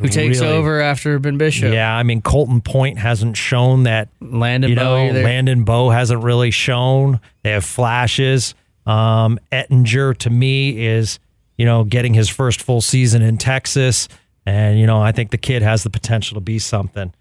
[0.00, 1.72] Who takes really- over after Ben Bishop?
[1.72, 5.22] Yeah, I mean Colton Point hasn't shown that Landon you know, Bowie.
[5.22, 7.20] Landon Bow hasn't really shown.
[7.42, 8.54] They have flashes.
[8.86, 11.18] Um, Oettinger to me is,
[11.58, 14.08] you know, getting his first full season in Texas.
[14.46, 17.12] And, you know, I think the kid has the potential to be something.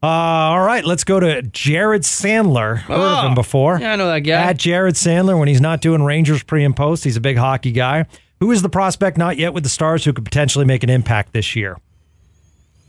[0.00, 2.78] Uh, all right, let's go to Jared Sandler.
[2.78, 3.78] Heard of him Oh, before.
[3.80, 4.32] yeah, I know that guy.
[4.34, 7.72] At Jared Sandler, when he's not doing Rangers pre and post, he's a big hockey
[7.72, 8.04] guy.
[8.38, 11.32] Who is the prospect not yet with the Stars who could potentially make an impact
[11.32, 11.78] this year?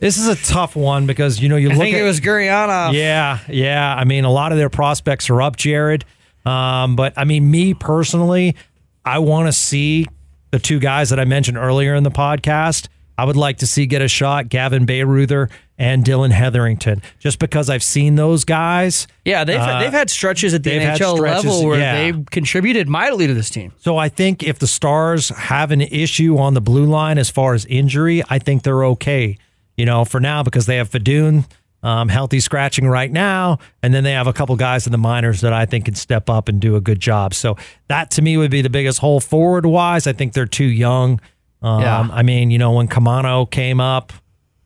[0.00, 2.04] This is a tough one because, you know, you look I look think at it
[2.04, 2.94] was Gurianov.
[2.94, 3.94] yeah, yeah.
[3.94, 6.04] I mean, a lot of their prospects are up, Jared.
[6.44, 8.56] Um, but I mean, me personally,
[9.04, 10.06] I want to see
[10.50, 12.88] the two guys that I mentioned earlier in the podcast.
[13.18, 17.68] I would like to see get a shot, Gavin Bayreuther and Dillon Heatherington, just because
[17.68, 19.06] I've seen those guys.
[19.26, 22.12] Yeah, they've Uh, they've had stretches at the NHL stretches, level where yeah.
[22.12, 23.72] they contributed mightily to this team.
[23.76, 27.52] So I think if the Stars have an issue on the blue line as far
[27.52, 29.36] as injury, I think they're okay.
[29.80, 31.44] You know, for now because they have Fedun
[31.82, 35.40] um, healthy scratching right now, and then they have a couple guys in the minors
[35.40, 37.32] that I think can step up and do a good job.
[37.32, 37.56] So
[37.88, 40.06] that to me would be the biggest hole forward wise.
[40.06, 41.18] I think they're too young.
[41.62, 42.08] Um, Yeah.
[42.12, 44.12] I mean, you know, when Caamano came up,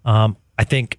[0.05, 0.99] um, I think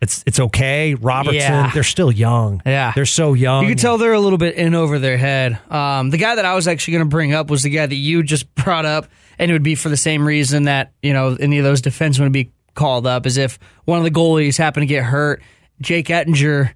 [0.00, 0.94] it's it's okay.
[0.94, 1.70] Robertson, Yeah.
[1.74, 2.62] they're still young.
[2.64, 2.92] Yeah.
[2.94, 3.64] they're so young.
[3.64, 5.58] You can tell they're a little bit in over their head.
[5.70, 7.94] Um, the guy that I was actually going to bring up was the guy that
[7.94, 9.08] you just brought up,
[9.40, 12.20] and it would be for the same reason that you know any of those defensemen
[12.20, 15.42] would be called up, as if one of the goalies happened to get hurt.
[15.80, 16.72] Jake Oettinger,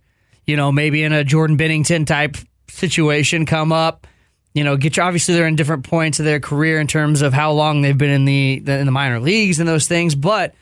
[0.47, 2.37] you know, maybe in a Jordan Binnington type
[2.69, 4.07] situation, come up.
[4.55, 7.35] You know, get you, obviously they're in different points of their career in terms of
[7.35, 10.55] how long they've been in the in the minor leagues and those things, but.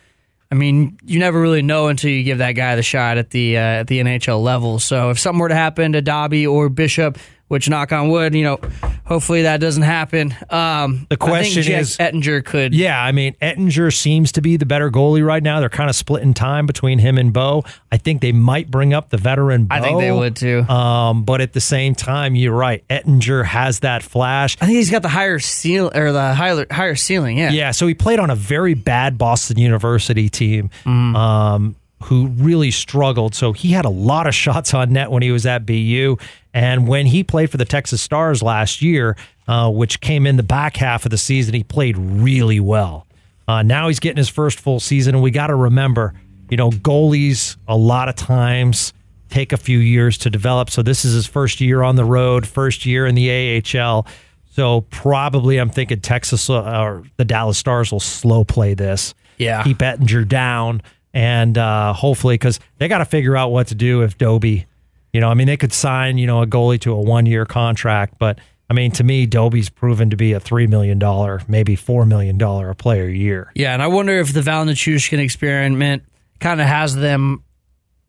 [0.50, 3.56] I mean, you never really know until you give that guy the shot at the
[3.56, 4.78] uh, at the NHL level.
[4.80, 7.16] So if something were to happen to Dobby or Bishop,
[7.52, 8.58] which knock on wood, you know,
[9.04, 10.34] hopefully that doesn't happen.
[10.48, 12.74] Um, The question is- Oettinger could.
[12.74, 15.60] Yeah, I mean, Oettinger seems to be the better goalie right now.
[15.60, 17.62] They're kind of splitting time between him and Bow.
[17.92, 19.76] I think they might bring up the veteran Bow.
[19.76, 20.60] I think they would too.
[20.62, 22.82] Um, but at the same time, you're right.
[22.88, 24.56] Oettinger has that flash.
[24.62, 27.36] I think he's got the higher seal or the higher higher ceiling.
[27.36, 27.50] Yeah.
[27.50, 31.16] Yeah, so he played on a very bad Boston University team Mm-hmm.
[31.16, 33.34] um, who really struggled.
[33.34, 36.16] So he had a lot of shots on net when he was at BU.
[36.54, 39.16] And when he played for the Texas Stars last year,
[39.48, 43.06] uh, which came in the back half of the season, he played really well.
[43.48, 45.14] Uh, now he's getting his first full season.
[45.14, 46.14] And we got to remember,
[46.50, 48.92] you know, goalies a lot of times
[49.32, 50.70] take a few years to develop.
[50.70, 54.06] So this is his first year on the road, first year in the AHL.
[54.50, 59.14] So probably I'm thinking Texas uh, or the Dallas Stars will slow play this.
[59.38, 59.62] Yeah.
[59.64, 60.82] Keep Oettinger down
[61.14, 64.66] and uh, hopefully because they got to figure out what to do if Doby,
[65.12, 67.44] you know, I mean they could sign you know a goalie to a one year
[67.44, 68.38] contract, but
[68.70, 72.38] I mean to me Doby's proven to be a three million dollar, maybe four million
[72.38, 73.50] dollar a player a year.
[73.54, 76.04] Yeah, and I wonder if the Val Nichushkin experiment
[76.40, 77.42] kind of has them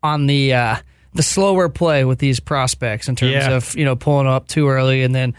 [0.01, 0.75] on the uh,
[1.13, 3.51] the slower play with these prospects in terms Yeah.
[3.51, 5.35] of you know pulling up too early and then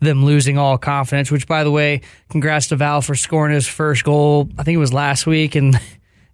[0.00, 1.30] them losing all confidence.
[1.30, 4.48] Which, by the way, congrats to Val for scoring his first goal.
[4.56, 5.78] I think it was last week, and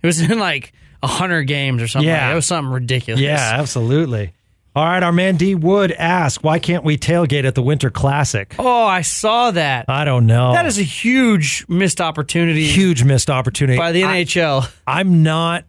[0.04, 2.06] it was in like a hundred games or something.
[2.08, 2.26] Yeah.
[2.26, 3.20] like it was something ridiculous.
[3.22, 4.34] Yeah, absolutely.
[4.76, 8.54] All right, our man D Wood asks, why can't we tailgate at the Winter Classic?
[8.58, 9.86] Oh, I saw that.
[9.88, 10.52] I don't know.
[10.52, 14.70] that is a huge missed opportunity huge missed opportunity by the I- NHL.
[14.86, 15.64] I'm not.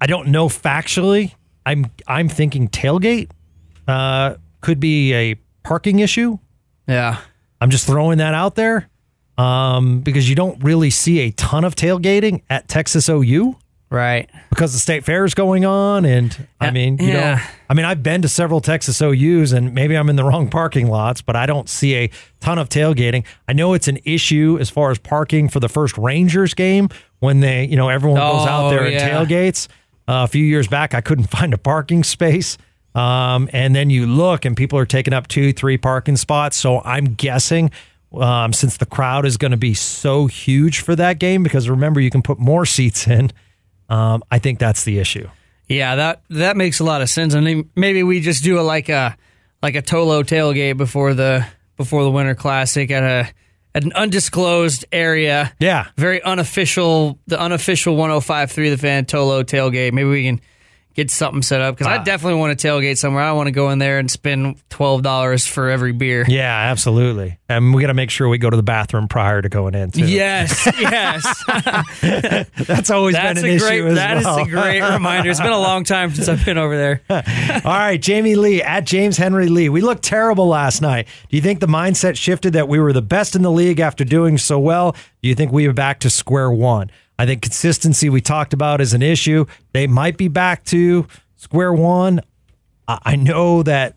[0.00, 1.34] I don't know factually.
[1.64, 3.30] I'm I'm thinking tailgate
[3.86, 6.38] uh, could be a parking issue.
[6.88, 7.20] yeah.
[7.60, 8.88] I'm just throwing that out there
[9.38, 13.56] um, because you don't really see a ton of tailgating at Texas OU
[13.90, 14.28] Right.
[14.50, 17.36] because the state fair is going on, and I Uh, mean, you yeah.
[17.36, 20.50] know, I mean, I've been to several Texas OU's, and maybe I'm in the wrong
[20.50, 22.10] parking lots, but I don't see a
[22.40, 23.24] ton of tailgating.
[23.48, 27.40] I know it's an issue as far as parking for the first Rangers game when
[27.40, 29.68] they, you know, everyone goes out Oh, there and tailgates.
[30.06, 32.58] Uh, a few years back, I couldn't find a parking space.
[32.94, 36.56] Um, and then you look and people are taking up two, three parking spots.
[36.58, 37.70] So I'm guessing
[38.12, 42.00] um, since the crowd is going to be so huge for that game, because remember,
[42.00, 43.32] you can put more seats in.
[43.88, 45.28] Um, I think that's the issue.
[45.68, 47.34] Yeah, that that makes a lot of sense.
[47.34, 49.16] I mean, maybe we just do a like a
[49.62, 51.46] like a Tolo tailgate before the
[51.76, 53.30] before the Winter Classic at a
[53.74, 55.52] at an undisclosed area.
[55.60, 55.88] Yeah.
[55.96, 57.18] very unofficial.
[57.26, 59.92] The unofficial 105.3 the fan Tolo tailgate.
[59.92, 60.40] Maybe we can
[60.98, 62.02] get something set up because I Ah.
[62.02, 63.22] definitely want to tailgate somewhere.
[63.22, 66.24] I want to go in there and spend twelve dollars for every beer.
[66.26, 67.38] Yeah, absolutely.
[67.48, 69.92] And we got to make sure we go to the bathroom prior to going in,
[69.92, 70.04] too.
[70.04, 71.24] Yes, yes.
[72.66, 73.80] That's always That's been an a great.
[73.84, 74.38] issue That is well.
[74.40, 75.30] a great reminder.
[75.30, 77.00] It's been a long time since I've been over there.
[77.64, 79.68] All right, Jamie Lee at James Henry Lee.
[79.68, 81.06] We looked terrible last night.
[81.30, 84.04] Do you think the mindset shifted that we were the best in the league after
[84.04, 84.92] doing so well?
[85.22, 86.90] Do you think we are back to square one?
[87.18, 89.46] I think consistency we talked about is an issue.
[89.72, 91.06] They might be back to
[91.36, 92.20] square one.
[92.86, 93.96] I know that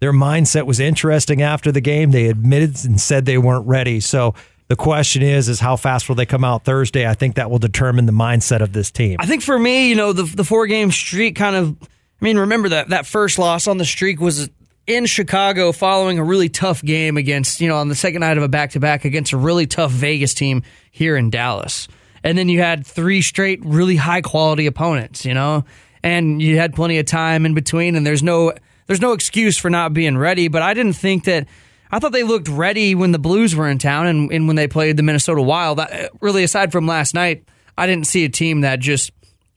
[0.00, 2.10] their mindset was interesting after the game.
[2.10, 4.00] They admitted and said they weren't ready.
[4.00, 4.34] So
[4.68, 7.06] the question is, is how fast will they come out Thursday?
[7.06, 9.16] I think that will determine the mindset of this team.
[9.18, 11.76] I think for me, you know, the the four game streak kind of.
[11.82, 14.48] I mean, remember that that first loss on the streak was
[14.86, 18.42] in Chicago, following a really tough game against you know on the second night of
[18.42, 20.62] a back to back against a really tough Vegas team
[20.92, 21.88] here in Dallas,
[22.22, 25.64] and then you had three straight really high quality opponents, you know,
[26.02, 28.52] and you had plenty of time in between, and there's no
[28.86, 30.48] there's no excuse for not being ready.
[30.48, 31.46] But I didn't think that.
[31.92, 34.68] I thought they looked ready when the Blues were in town and, and when they
[34.68, 35.80] played the Minnesota Wild.
[35.80, 37.44] I, really, aside from last night,
[37.76, 39.10] I didn't see a team that just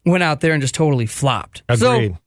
[0.03, 1.61] went out there and just totally flopped.
[1.69, 1.79] Agreed.
[2.13, 2.17] So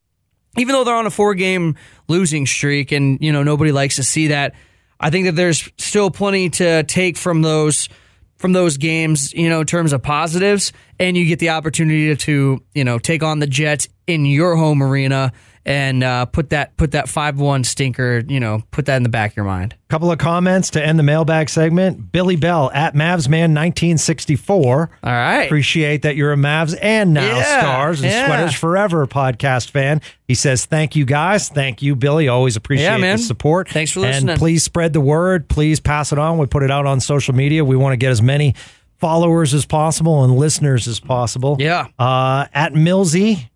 [0.56, 1.76] even though they're on a four game
[2.08, 4.54] losing streak and you know nobody likes to see that,
[4.98, 7.88] I think that there's still plenty to take from those
[8.36, 12.62] from those games, you know, in terms of positives, and you get the opportunity to,
[12.74, 15.32] you know, take on the Jets in your home arena
[15.66, 19.08] and uh, put that put that five one stinker, you know, put that in the
[19.10, 19.74] back of your mind.
[19.88, 22.10] Couple of comments to end the mailbag segment.
[22.12, 24.48] Billy Bell at Mavsman1964.
[24.58, 25.42] All right.
[25.44, 28.26] Appreciate that you're a Mavs and now Yeah, Stars and yeah.
[28.26, 30.00] Sweaters Forever podcast fan.
[30.26, 31.48] He says, Thank you guys.
[31.48, 32.28] Thank you, Billy.
[32.28, 33.16] Always appreciate Yeah, man.
[33.18, 33.68] the support.
[33.68, 34.30] Thanks for listening.
[34.30, 35.48] And please spread the word.
[35.48, 36.38] Please pass it on.
[36.38, 37.64] We put it out on social media.
[37.64, 38.54] We want to get as many
[38.98, 41.56] followers as possible and listeners as possible.
[41.60, 41.86] Yeah.
[41.98, 43.48] Uh, at Millsy,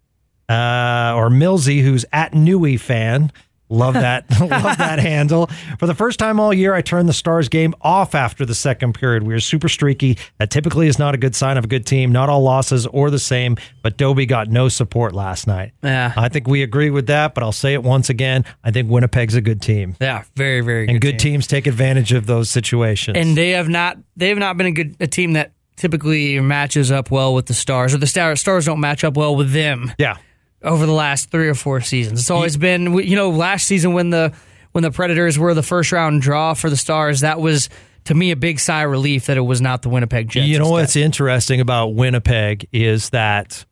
[0.50, 3.30] uh, or Millsy, who's at Newey fan.
[3.72, 4.24] Love that.
[4.40, 5.48] Love that handle.
[5.78, 8.94] For the first time all year, I turned the Stars game off after the second
[8.94, 9.22] period.
[9.22, 10.18] We were super streaky.
[10.38, 12.10] That typically is not a good sign of a good team.
[12.10, 15.70] Not all losses or the same, but Dobie got no support last night.
[15.84, 16.12] Yeah.
[16.16, 18.44] I think we agree with that, but I'll say it once again.
[18.64, 19.94] I think Winnipeg's a good team.
[20.00, 20.92] Yeah, very very good.
[20.94, 21.34] And good team.
[21.34, 23.16] teams take advantage of those situations.
[23.16, 26.90] and they have not they have not been a good a team that typically matches
[26.90, 30.16] up well with the stars or the stars don't match up well with them yeah.
[30.62, 34.10] Over the last three or four seasons it's always been you know last season when
[34.10, 34.32] the
[34.72, 37.68] when the predators were the first round draw for the stars that was
[38.04, 40.58] to me a big sigh of relief that it was not the winnipeg jets You
[40.58, 40.72] know instead.
[40.72, 43.64] what's interesting about Winnipeg is that,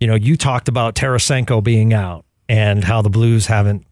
[0.00, 3.84] you know, you talked about Tarasenko being out and how the Blues haven't,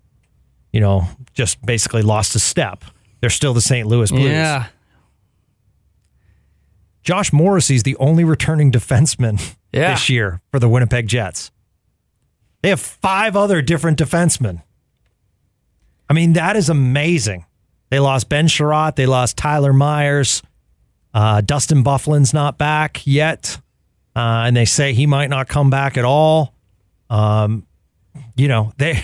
[0.72, 1.04] you know,
[1.34, 2.84] just basically lost a step.
[3.20, 3.86] They're still the St.
[3.86, 4.24] Louis Blues.
[4.30, 4.66] yeah
[7.02, 9.92] Josh Morrissey's the only returning defenseman Yeah.
[9.92, 11.50] this year for the Winnipeg Jets.
[12.62, 14.62] They have five other different defensemen.
[16.08, 17.46] I mean, that is amazing.
[17.90, 18.96] They lost Ben Chiarot.
[18.96, 20.42] They lost Tyler Myers.
[21.14, 23.58] Uh, Dustin Byfuglien's not back yet.
[24.14, 26.54] Uh, and they say he might not come back at all.
[27.08, 27.66] Um,
[28.36, 29.02] you know, they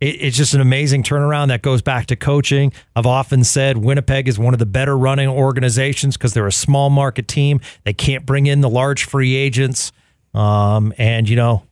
[0.00, 2.72] it, it's just an amazing turnaround that goes back to coaching.
[2.94, 6.90] I've often said Winnipeg is one of the better running organizations because they're a small
[6.90, 7.60] market team.
[7.84, 9.92] They can't bring in the large free agents.
[10.34, 11.62] Um, and, you know,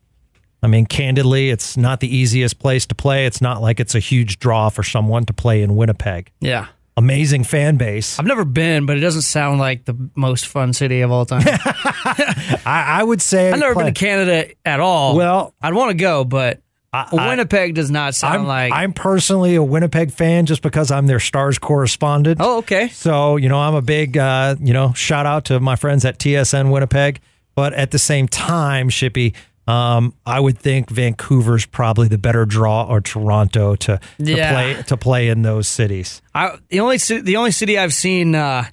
[0.62, 3.26] I mean, candidly, it's not the easiest place to play.
[3.26, 6.30] It's not like it's a huge draw for someone to play in Winnipeg.
[6.40, 8.18] yeah Amazing fan base.
[8.18, 11.40] i've never been but it doesn't sound like the most fun city of all time
[11.46, 15.90] I, I would say i've never play- been to canada at all Well- i'd want
[15.90, 16.60] to go but
[16.92, 21.06] I- winnipeg does not sound I'm, like I'm personally a Winnipeg fan just because I'm
[21.06, 22.38] their Stars correspondent.
[22.42, 25.76] oh okay So, you know, I'm a big, uh, you know, shout out to my
[25.76, 27.20] friends at TSN Winnipeg.
[27.54, 29.34] But at the same time, Shippy,
[29.72, 34.52] um, I would think Vancouver's probably the better draw or Toronto to, to Yeah.
[34.52, 36.20] play to play in those cities.
[36.34, 38.64] I, the only the only city I've seen uh,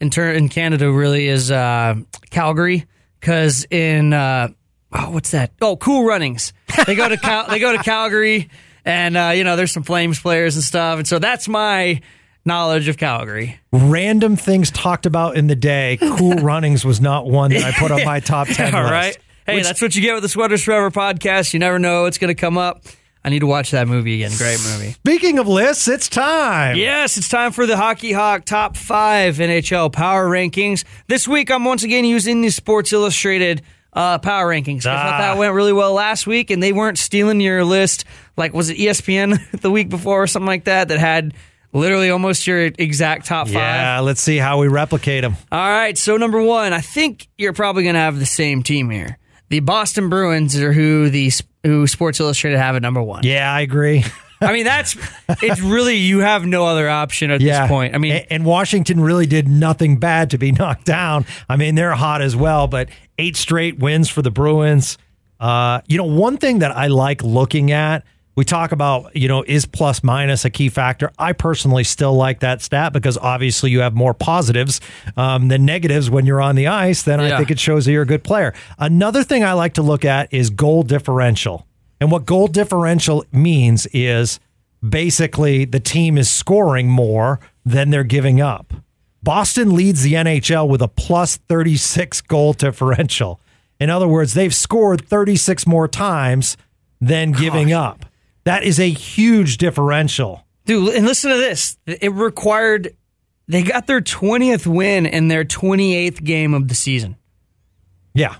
[0.00, 1.96] in tur- in Canada really is uh,
[2.30, 2.86] Calgary
[3.20, 4.48] because in uh,
[4.92, 6.52] oh what's that oh Cool Runnings
[6.86, 8.48] they go to Cal- they go to Calgary
[8.84, 12.00] and uh, you know there's some Flames players and stuff and so that's my
[12.44, 13.58] knowledge of Calgary.
[13.72, 15.98] Random things talked about in the day.
[16.00, 18.92] Cool Runnings was not one that I put on my top 10 All list.
[18.92, 19.18] right.
[19.46, 21.52] Hey, Which- that's what you get with the Sweaters Forever podcast.
[21.54, 22.82] You never know it's going to come up.
[23.24, 24.36] I need to watch that movie again.
[24.38, 24.92] Great movie.
[24.92, 26.76] Speaking of lists, it's time.
[26.76, 30.84] Yes, it's time for the Hockey Hawk Top 5 NHL Power Rankings.
[31.08, 34.86] This week, I'm once again using the Sports Illustrated uh, Power Rankings.
[34.86, 35.18] I thought Ah.
[35.18, 38.04] that went really well last week, and they weren't stealing your list.
[38.36, 41.34] Like, was it ESPN the week before or something like that that had
[41.72, 43.54] literally almost your exact top five?
[43.54, 45.34] Yeah, let's see how we replicate them.
[45.50, 48.88] All right, so number one, I think you're probably going to have the same team
[48.88, 49.18] here.
[49.48, 51.30] The Boston Bruins are who the
[51.62, 53.22] who Sports Illustrated have at number one.
[53.24, 54.04] Yeah, I agree.
[54.40, 54.96] I mean, that's
[55.42, 57.62] it's really you have no other option at yeah.
[57.62, 57.94] this point.
[57.94, 61.24] I mean, A- and Washington really did nothing bad to be knocked down.
[61.48, 62.88] I mean, they're hot as well, but
[63.18, 64.98] eight straight wins for the Bruins.
[65.40, 68.04] Uh, you know, one thing that I like looking at,
[68.36, 71.10] we talk about, you know, is plus minus a key factor?
[71.18, 74.80] I personally still like that stat because obviously you have more positives
[75.16, 77.02] um, than negatives when you're on the ice.
[77.02, 78.52] Then I think it shows that you're a good player.
[78.78, 81.66] Another thing I like to look at is goal differential.
[81.98, 84.38] And what goal differential means is
[84.86, 88.74] basically the team is scoring more than they're giving up.
[89.22, 93.40] Boston leads the NHL with a plus 36 goal differential.
[93.80, 96.56] In other words, they've scored 36 more times
[97.00, 98.04] than giving up.
[98.46, 100.46] That is a huge differential.
[100.66, 101.76] dude, and listen to this.
[101.84, 102.96] It required
[103.48, 107.16] they got their 20th win in their 28th game of the season.
[108.14, 108.36] Yeah.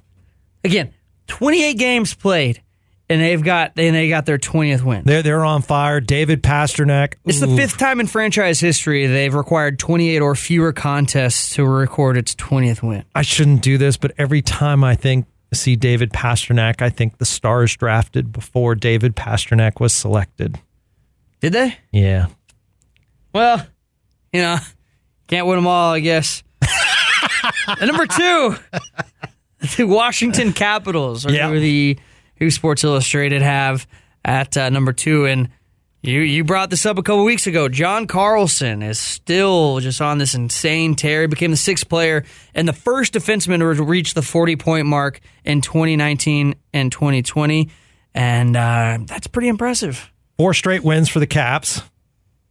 [0.62, 0.94] Again,
[1.26, 2.62] 28 games played,
[3.08, 5.02] and they've got and they got their 20th win.
[5.04, 6.00] They're, they're on fire.
[6.00, 7.14] David Pastrnak.
[7.24, 12.16] It's the fifth time in franchise history they've required 28 or fewer contests to record
[12.16, 13.04] its 20th win.
[13.12, 15.26] I shouldn't do this, but every time I think
[15.56, 20.58] see David Pastrnak, I think the Stars drafted before David Pastrnak was selected.
[21.40, 21.76] Did they?
[21.92, 22.26] Yeah.
[23.32, 23.66] Well,
[24.32, 24.58] you know,
[25.26, 26.42] can't win them all, I guess.
[27.80, 28.56] number two,
[29.76, 31.48] the Washington Capitals, Yeah.
[31.48, 31.98] who the
[32.36, 33.86] who Sports Illustrated have
[34.24, 35.48] at uh, number two, and
[36.06, 37.68] you you brought this up a couple weeks ago.
[37.68, 41.22] John Carlson is still just on this insane tear.
[41.22, 45.20] He became the sixth player and the first defenseman to reach the forty point mark
[45.44, 47.70] in 2019 and 2020,
[48.14, 50.12] and uh, that's pretty impressive.
[50.38, 51.82] Four straight wins for the Caps.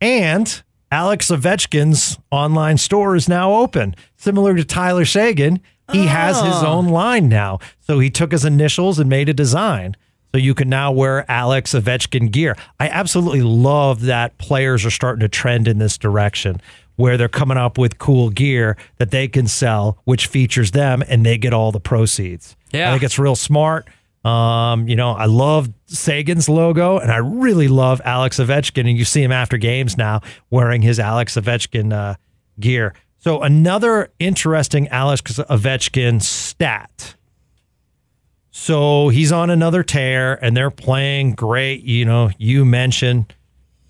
[0.02, 3.96] And Alex Ovechkin's online store is now open.
[4.18, 7.60] Similar to Tyler Seguin, he has his own line now.
[7.82, 9.96] So he took his initials and made a design.
[10.36, 12.58] So you can now wear Alex Ovechkin gear.
[12.78, 16.60] I absolutely love that players are starting to trend in this direction
[16.98, 21.26] where they're coming up with cool gear that they can sell, which features them and
[21.26, 22.58] they get all the proceeds.
[22.74, 22.90] Yeah.
[22.90, 23.88] I think it's real smart.
[24.26, 28.90] Um, you know, I love Seguin's logo and I really love Alex Ovechkin.
[28.90, 30.20] And you see him after games now
[30.50, 32.16] wearing his Alex Ovechkin uh,
[32.60, 32.94] gear.
[33.20, 37.16] So, another interesting Alex Ovechkin stat.
[38.58, 41.84] So, he's on another tear and they're playing great.
[41.84, 43.34] You know, you mentioned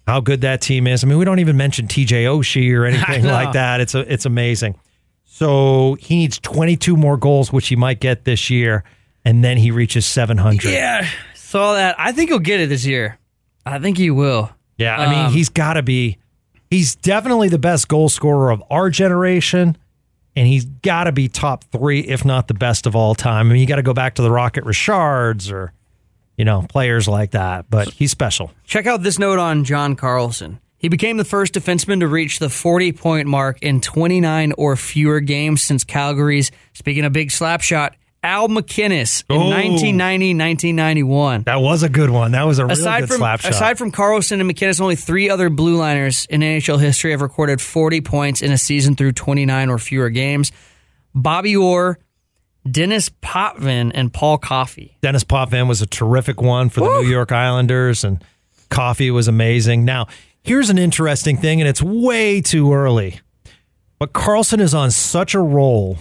[0.07, 1.03] how good that team is.
[1.03, 3.79] I mean, we don't even mention TJ Oshie or anything like that.
[3.79, 4.75] It's a, it's amazing.
[5.23, 8.83] So he needs 22 more goals, which he might get this year,
[9.23, 10.63] and then he reaches 700.
[10.71, 11.95] Yeah, saw that.
[11.99, 13.19] I think he'll get it this year.
[13.67, 14.49] I think he will.
[14.79, 16.17] Yeah, I mean, Um, he's got to be.
[16.71, 19.77] He's definitely the best goal scorer of our generation,
[20.35, 23.49] and he's got to be top three, if not the best of all time.
[23.49, 25.71] I mean, you got to go back to the Rocket Richards or,
[26.37, 27.69] you know, players like that.
[27.69, 28.51] But he's special.
[28.65, 30.59] Check out this note on John Carlson.
[30.77, 35.19] He became the first defenseman to reach the 40 point mark in 29 or fewer
[35.19, 39.49] games since Calgary's, speaking of big slap shot, Al MacInnis in Oh.
[39.49, 41.43] 1990 1991.
[41.43, 42.31] That was a good one.
[42.31, 43.51] That was a real Aside good from slap shot.
[43.51, 47.61] aside from Carlson and MacInnis, only three other blue liners in NHL history have recorded
[47.61, 50.51] 40 points in a season through 29 or fewer games.
[51.13, 51.99] Bobby Orr,
[52.69, 54.97] Denis Potvin, and Paul Coffey.
[55.01, 58.23] Denis Potvin was a terrific one for the New York Islanders, and
[58.69, 59.85] Coffey was amazing.
[59.85, 60.07] Now,
[60.41, 63.19] here's an interesting thing, and it's way too early,
[63.99, 65.99] but Carlson is on such a roll.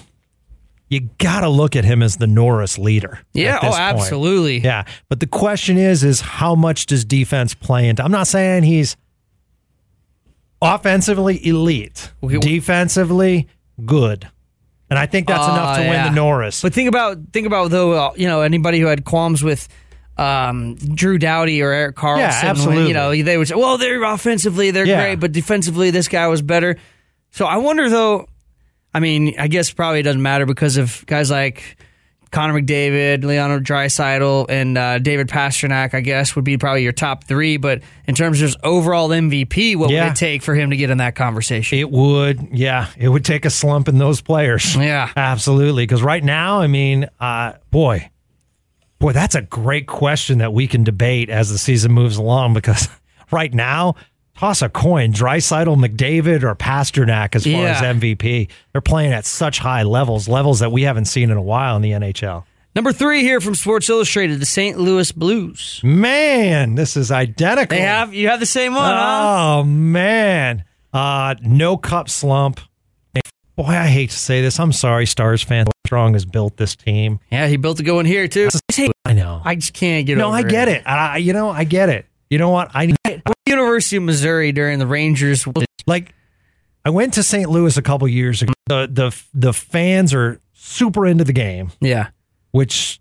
[0.89, 3.18] You got to look at him as the Norris leader.
[3.32, 3.80] Yeah, oh, point.
[3.80, 4.59] absolutely.
[4.59, 8.05] Yeah, but the question is, is how much does defense play into?
[8.05, 8.97] I'm not saying he's
[10.62, 13.49] offensively elite, Okay, defensively
[13.85, 14.28] good,
[14.91, 16.62] and I think that's Oh, enough to win the Norris.
[16.62, 19.68] But think about think about though uh, you know anybody who had qualms with
[20.16, 22.18] um, Drew Doughty or Erik Karlsson.
[22.18, 22.89] Yeah, absolutely.
[22.89, 25.01] you know they would say, well, they're offensively they're Yeah.
[25.03, 26.76] great, but defensively this guy was better.
[27.30, 28.28] So I wonder though.
[28.95, 31.76] I mean, I guess probably it doesn't matter because of guys like
[32.30, 35.95] Connor McDavid, Leonard Draisaitl, and uh, David Pastrnak.
[35.95, 37.57] I guess would be probably your top three.
[37.57, 40.05] But in terms of just overall MVP, what Yeah.
[40.05, 41.78] would it take for him to get in that conversation?
[41.78, 44.74] It would, yeah, it would take a slump in those players.
[44.84, 45.11] Yeah.
[45.16, 45.84] absolutely.
[45.84, 48.11] Because right now, I mean, uh, boy,
[49.01, 52.88] Boy, that's a great question that we can debate as the season moves along because
[53.30, 53.97] right now,
[54.37, 57.76] toss a coin, Draisaitl, McDavid, or Pastrnak as far Yeah.
[57.76, 58.49] as MVP.
[58.72, 61.82] They're playing at such high levels, levels that we haven't seen in a while in
[61.82, 62.45] the NHL.
[62.74, 64.76] Number three here from Sports Illustrated, the St.
[64.78, 65.80] Louis Blues.
[65.85, 67.76] Man, this is identical.
[67.78, 69.59] They have you have the same one, huh?
[69.61, 72.59] Oh man, uh, no cup slump.
[73.57, 74.59] Boy, I hate to say this.
[74.59, 75.68] I'm sorry, Stars fans.
[75.87, 77.20] Strong has built this team.
[77.30, 78.49] Yeah, he built to go in here too.
[79.05, 79.41] I know.
[79.45, 80.18] I just can't get it.
[80.18, 80.82] no, I get it.
[80.85, 82.07] I, you know, I get it.
[82.30, 82.72] You know what?
[82.74, 82.97] I
[83.74, 85.46] University of Missouri during the Rangers.
[85.86, 86.14] like.
[86.86, 87.48] I went to St.
[87.48, 88.52] Louis a couple years ago.
[88.66, 92.08] The the the fans are super into the game, Yeah.
[92.50, 93.00] which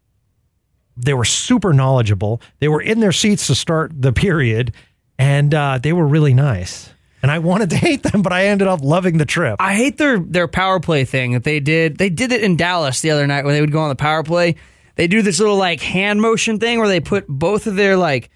[0.95, 2.41] they were super knowledgeable.
[2.59, 4.73] They were in their seats to start the period,
[5.19, 6.89] and uh, they were really nice.
[7.21, 9.57] And I wanted to hate them, but I ended up loving the trip.
[9.59, 11.97] I hate their their power play thing that they did.
[11.97, 14.23] They did it in Dallas the other night when they would go on the power
[14.23, 14.55] play.
[14.95, 18.29] They do this little like hand motion thing where they put both of their like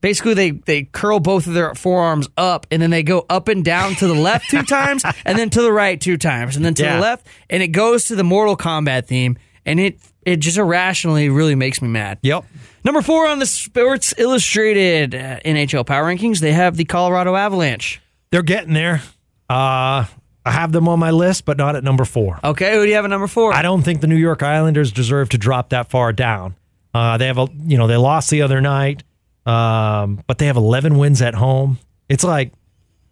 [0.00, 3.64] basically they they curl both of their forearms up and then they go up and
[3.64, 6.74] down to the left two times and then to the right two times and then
[6.74, 6.96] to Yeah.
[6.96, 11.28] the left and it goes to the Mortal Kombat theme and it it just irrationally
[11.28, 12.18] really makes me mad.
[12.22, 12.44] Yep.
[12.84, 18.00] Number four on the Sports Illustrated uh, NHL Power Rankings, they have the Colorado Avalanche.
[18.30, 19.02] They're getting there.
[19.48, 20.04] Uh,
[20.44, 22.38] I have them on my list, but not at number four.
[22.44, 23.52] Okay, who do you have at number four?
[23.52, 26.54] I don't think the New York Islanders deserve to drop that far down.
[26.94, 29.02] Uh, they have a, you know, they lost the other night,
[29.46, 31.78] um, but they have 11 wins at home.
[32.08, 32.52] It's like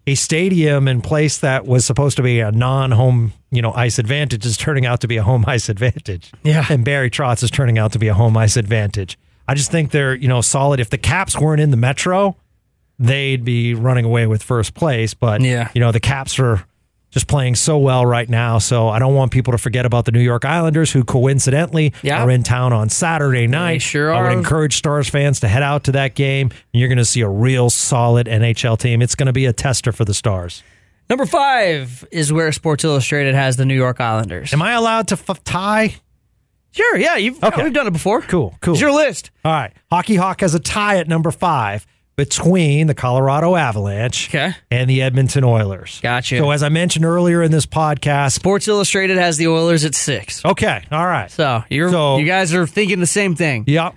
[0.07, 4.45] a stadium and place that was supposed to be a non-home, you know, ice advantage
[4.45, 6.31] is turning out to be a home ice advantage.
[6.43, 6.67] Yeah.
[6.69, 9.19] and Barry Trotz is turning out to be a home ice advantage.
[9.49, 10.81] I just think they're, you know, solid.
[10.81, 12.37] If the Caps weren't in the Metro,
[12.99, 15.15] they'd be running away with first place.
[15.15, 15.71] But Yeah.
[15.75, 16.65] you know, the Caps are
[17.15, 18.59] just playing so well right now.
[18.59, 22.23] So I don't want people to forget about the New York Islanders, who coincidentally Yeah.
[22.23, 23.81] are in town on Saturday night.
[23.81, 26.99] sure I would encourage Stars fans to head out to that game, and you're going
[26.99, 29.01] to see a real solid NHL team.
[29.01, 30.63] It's going to be a tester for the Stars.
[31.09, 34.53] Number five is where Sports Illustrated has the New York Islanders.
[34.53, 35.95] Am I allowed to f- tie?
[36.73, 37.63] Sure, yeah, you've Okay.
[37.63, 38.23] we've done it before.
[38.23, 38.75] Cool, cool.
[38.75, 39.31] It's your list.
[39.45, 39.73] All right.
[39.93, 41.87] Hockey Hawk has a tie at number five
[42.17, 44.53] between the Colorado Avalanche Okay.
[44.71, 46.01] and the Edmonton Oilers.
[46.03, 46.39] Gotcha.
[46.39, 50.45] So, as I mentioned earlier in this podcast, Sports Illustrated has the Oilers at six.
[50.45, 51.31] okay, all right.
[51.31, 53.65] So you're So- you guys are thinking the same thing.
[53.67, 53.95] Yep.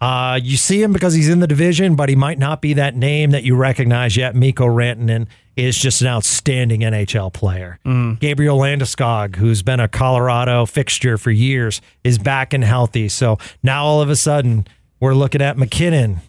[0.00, 2.96] Uh, you see him because he's in the division, but he might not be that
[2.96, 4.34] name that you recognize yet.
[4.34, 7.78] Mikko Rantanen is just an outstanding NHL player.
[8.18, 13.10] Gabriel Landeskog, who's been a Colorado fixture for years, is back and healthy.
[13.10, 14.66] So now all of a sudden,
[15.00, 16.20] we're looking at MacKinnon,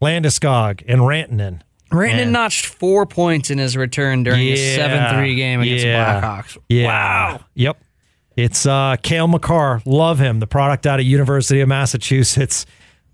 [0.00, 1.60] Landeskog, and Rantanen.
[1.92, 2.32] Rantanen Man.
[2.32, 4.76] notched four points in his return during the Yeah.
[4.76, 6.20] seven three game against Yeah.
[6.20, 6.58] the Blackhawks.
[6.68, 6.86] Yeah.
[6.86, 7.40] Wow.
[7.54, 7.82] Yep.
[8.36, 9.82] It's uh, Cale Makar.
[9.84, 10.38] Love him.
[10.40, 12.64] The product out of University of Massachusetts.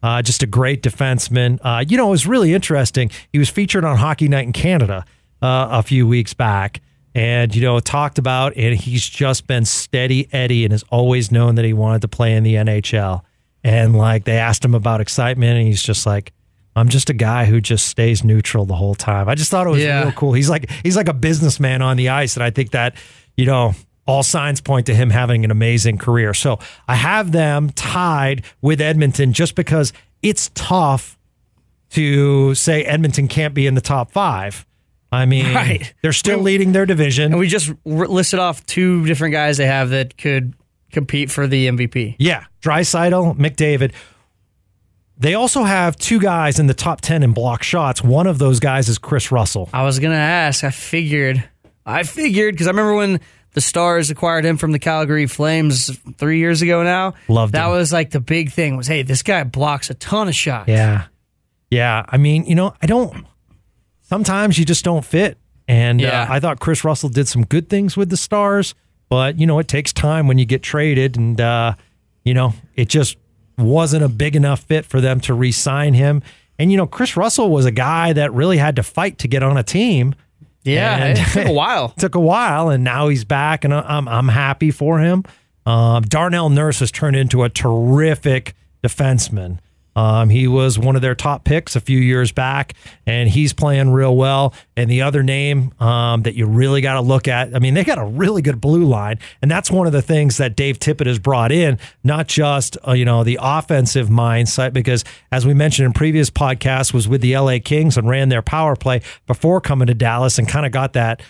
[0.03, 1.59] Uh, just a great defenseman.
[1.63, 3.11] Uh, you know, it was really interesting.
[3.33, 5.05] He was featured on Hockey Night in Canada
[5.43, 6.81] uh, a few weeks back,
[7.15, 11.55] and you know, talked about, and he's just been steady Eddie, and has always known
[11.57, 13.23] that he wanted to play in the NHL.
[13.65, 16.33] And like they asked him about excitement, and he's just like,
[16.77, 19.71] "I'm just a guy who just stays neutral the whole time." I just thought it
[19.71, 20.03] was Yeah.
[20.05, 20.33] real cool.
[20.35, 22.95] He's like he's like a businessman on the ice, and I think that
[23.37, 23.75] you know
[24.07, 26.33] all signs point to him having an amazing career.
[26.33, 31.19] So I have them tied with Edmonton just because it's tough
[31.91, 34.65] to say Edmonton can't be in the top five.
[35.13, 35.93] I mean, Right.
[36.03, 37.33] they're still leading their division.
[37.33, 40.53] And we just r- listed off two different guys they have that could
[40.93, 42.17] compete for the MVP.
[42.19, 43.93] Yeah, Draisaitl, McDavid.
[45.19, 48.03] They also have two guys in the top 10 in block shots.
[48.05, 49.71] One of those guys is Kris Russell.
[49.73, 50.63] I was gonna ask.
[50.63, 51.43] I figured.
[51.87, 53.21] I figured because I remember when
[53.55, 56.83] the Stars acquired him from the Calgary Flames three years ago.
[56.83, 57.71] Now Loved that him.
[57.73, 58.77] was like the big thing.
[58.77, 60.69] Was hey, this guy blocks a ton of shots.
[60.69, 61.05] Yeah.
[61.71, 62.05] Yeah.
[62.09, 63.25] I mean, you know, I don't,
[64.03, 65.39] sometimes you just don't fit.
[65.69, 66.23] And Yeah.
[66.23, 68.75] uh, I thought Kris Russell did some good things with the Stars,
[69.09, 71.17] but, you know, it takes time when you get traded.
[71.17, 71.75] And, uh,
[72.25, 73.17] you know, it just
[73.59, 76.23] wasn't a big enough fit for them to re sign him.
[76.59, 79.43] And, you know, Kris Russell was a guy that really had to fight to get
[79.43, 80.15] on a team.
[80.65, 80.97] yeah.
[80.97, 81.89] And- it took a while.
[81.99, 85.25] took a while, and now he's back, and I'm I'm happy for him.
[85.67, 88.55] Um, Darnell Nurse has turned into a terrific
[88.85, 89.59] defenseman.
[89.97, 92.75] Um, he was one of their top picks a few years back,
[93.07, 94.55] and he's playing real well.
[94.77, 97.83] And the other name um, that you really got to look at, I mean, they
[97.83, 101.07] got a really good blue line, and that's one of the things that Dave Tippett
[101.07, 105.87] has brought in, not just uh, you know the offensive mindset, because as we mentioned
[105.87, 109.87] in previous podcasts, was with the LA Kings and ran their power play before coming
[109.87, 111.23] to Dallas, and kind of got that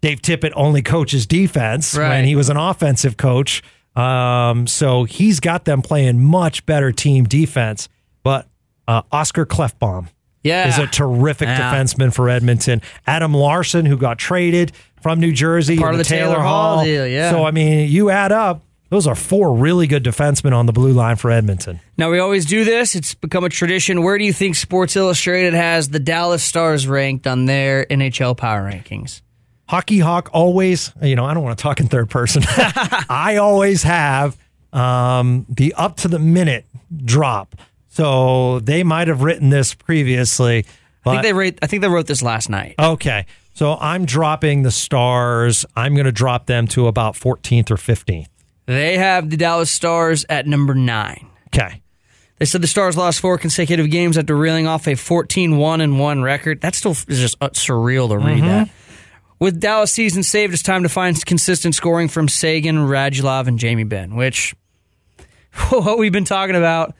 [0.00, 2.08] Dave Tippett only coaches defense Right.
[2.08, 3.62] when he was an offensive coach.
[3.98, 7.88] Um, so he's got them playing much better team defense.
[8.22, 8.46] But
[8.86, 10.08] uh, Oscar Klefbom
[10.42, 10.68] Yeah.
[10.68, 11.74] is a terrific Yeah.
[11.74, 12.80] defenseman for Edmonton.
[13.06, 14.72] Adam Larsson, who got traded
[15.02, 17.30] from New Jersey, Part of the Taylor Hall deal, yeah.
[17.30, 18.62] So I mean, you add up.
[18.90, 21.78] Those are four really good defensemen on the blue line for Edmonton.
[21.98, 22.94] Now we always do this.
[22.96, 24.02] It's become a tradition.
[24.02, 28.62] Where do you think Sports Illustrated has the Dallas Stars ranked on their NHL power
[28.70, 29.20] rankings?
[29.68, 32.42] Hockey Hawk always, you know, I don't want to talk in third person.
[32.48, 34.36] I always have
[34.72, 36.64] um, the up to the minute
[37.04, 37.54] drop.
[37.90, 40.64] So they might have written this previously.
[41.04, 42.74] I think they rate, I think they wrote this last night.
[42.78, 43.26] okay.
[43.54, 45.66] So I'm dropping the stars.
[45.74, 48.28] I'm going to drop them to about 14th or 15th.
[48.66, 51.26] They have the Dallas Stars at number nine.
[51.48, 51.82] Okay.
[52.38, 56.22] They said the Stars lost four consecutive games after reeling off a 14-1 and 1
[56.22, 56.60] record.
[56.60, 58.68] That still is just uh, surreal to read that.
[59.40, 63.84] With Dallas season saved, it's time to find consistent scoring from Seguin, Radulov, and Jamie
[63.84, 64.54] Benn, which
[65.70, 66.94] what we've been talking about.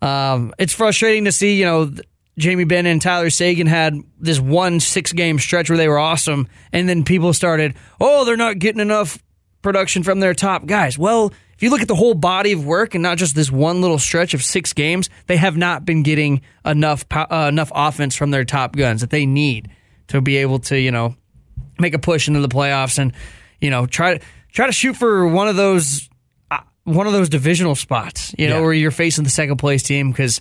[0.00, 1.92] Um, it's frustrating to see, you know,
[2.38, 6.48] Jamie Benn and Tyler Seguin had this one six game stretch where they were awesome,
[6.72, 9.18] and then people started, oh, they're not getting enough
[9.62, 10.98] production from their top guys.
[10.98, 13.80] Well, if you look at the whole body of work and not just this one
[13.80, 18.30] little stretch of six games, they have not been getting enough uh, enough offense from
[18.30, 19.70] their top guns that they need
[20.08, 21.16] to be able to, you know,
[21.78, 23.12] make a push into the playoffs and
[23.60, 26.08] you know try to try to shoot for one of those
[26.50, 28.34] uh, one of those divisional spots.
[28.38, 28.62] You know, Yeah.
[28.62, 30.40] where you're facing the second place team because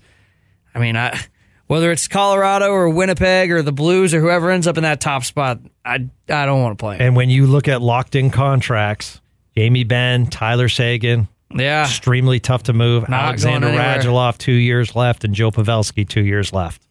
[0.76, 1.20] I mean, I,
[1.68, 5.24] whether it's Colorado or Winnipeg or the Blues or whoever ends up in that top
[5.24, 6.98] spot, I I don't want to play.
[7.00, 9.22] And when you look at locked in contracts,
[9.56, 13.08] Jamie Benn, Tyler Seguin, yeah, extremely tough to move.
[13.08, 13.68] Not Alexander.
[13.68, 16.82] Radulov, two years left, and Joe Pavelski, two years left.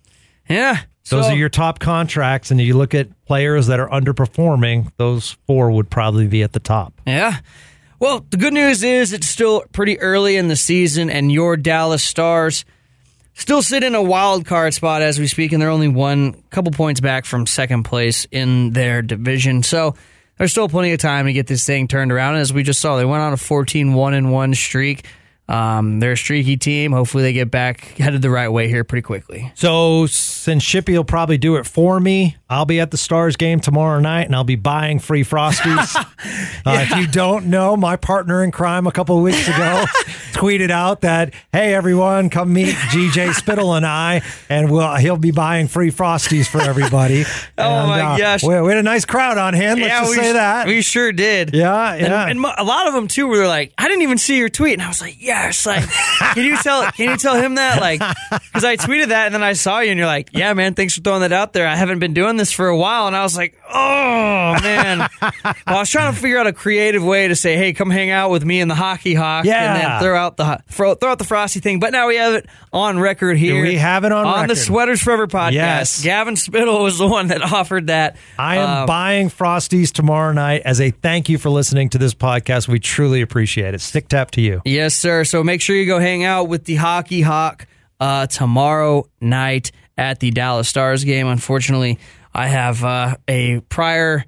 [0.49, 0.79] yeah.
[1.11, 4.89] Those So- are your top contracts, and you look at players that are underperforming.
[4.99, 6.95] Those four would probably be at the top.
[7.07, 7.39] Yeah.
[7.99, 12.03] Well, the good news is it's still pretty early in the season, and your Dallas
[12.03, 12.65] Stars
[13.35, 16.73] still sit in a wild card spot as we speak, and they're only one couple
[16.73, 19.63] points back from second place in their division.
[19.63, 19.95] So
[20.39, 22.37] there's still plenty of time to get this thing turned around.
[22.37, 25.05] As we just saw, they went on a 14 1 1 streak.
[25.53, 26.93] Um, they're a streaky team.
[26.93, 29.53] Hopefully, they get back headed the right way here pretty quickly.
[29.55, 33.61] So since Shippy will probably do it for me, I'll be at the Stars game
[33.61, 35.95] tomorrow night, and I'll be buying free frosties.
[36.67, 39.85] uh, if you don't know, my partner in crime a couple of weeks ago
[40.33, 45.33] tweeted out that, "Hey everyone, come meet GJ Spittle and I, and we'll he'll be
[45.33, 47.25] buying free frosties for everybody."
[47.59, 48.43] Oh, And, my uh, gosh.
[48.43, 49.81] we, we had a nice crowd on hand.
[49.81, 50.67] Let's just we say that.
[50.67, 51.55] we sure did.
[51.55, 52.27] Yeah, And, yeah.
[52.29, 54.73] and mo- a lot of them too were like, I didn't even see your tweet,
[54.75, 55.85] and I was like, yes, like,
[56.35, 56.91] can you tell?
[56.93, 57.81] Can you tell him that?
[57.81, 60.75] Like, because I tweeted that, and then I saw you, and you're like, yeah, man,
[60.75, 61.67] thanks for throwing that out there.
[61.67, 64.99] I haven't been doing this for a while, and I was like, oh man.
[65.21, 68.11] well, I was trying to figure out a creative way to say, hey, come hang
[68.11, 71.19] out with me and the hockey hawk, and then throw out the throw, throw out
[71.19, 71.81] the frosty thing.
[71.81, 73.63] But now we have it on record here.
[73.63, 74.63] We have it on on the.
[74.63, 75.53] Sweaters Forever podcast.
[75.53, 76.03] Yes.
[76.05, 78.17] Gavin Spittle was the one that offered that.
[78.39, 82.15] I am Um, buying Frosties tomorrow night as a thank you for listening to this
[82.15, 82.69] podcast.
[82.69, 83.81] We truly appreciate it.
[83.81, 84.63] Stick tap to you.
[84.65, 85.22] Yes, sir.
[85.25, 87.67] So make sure you go hang out with the Hockey Hawk
[88.01, 91.27] uh, tomorrow night at the Dallas Stars game.
[91.27, 91.99] Unfortunately,
[92.35, 94.25] I have uh, a prior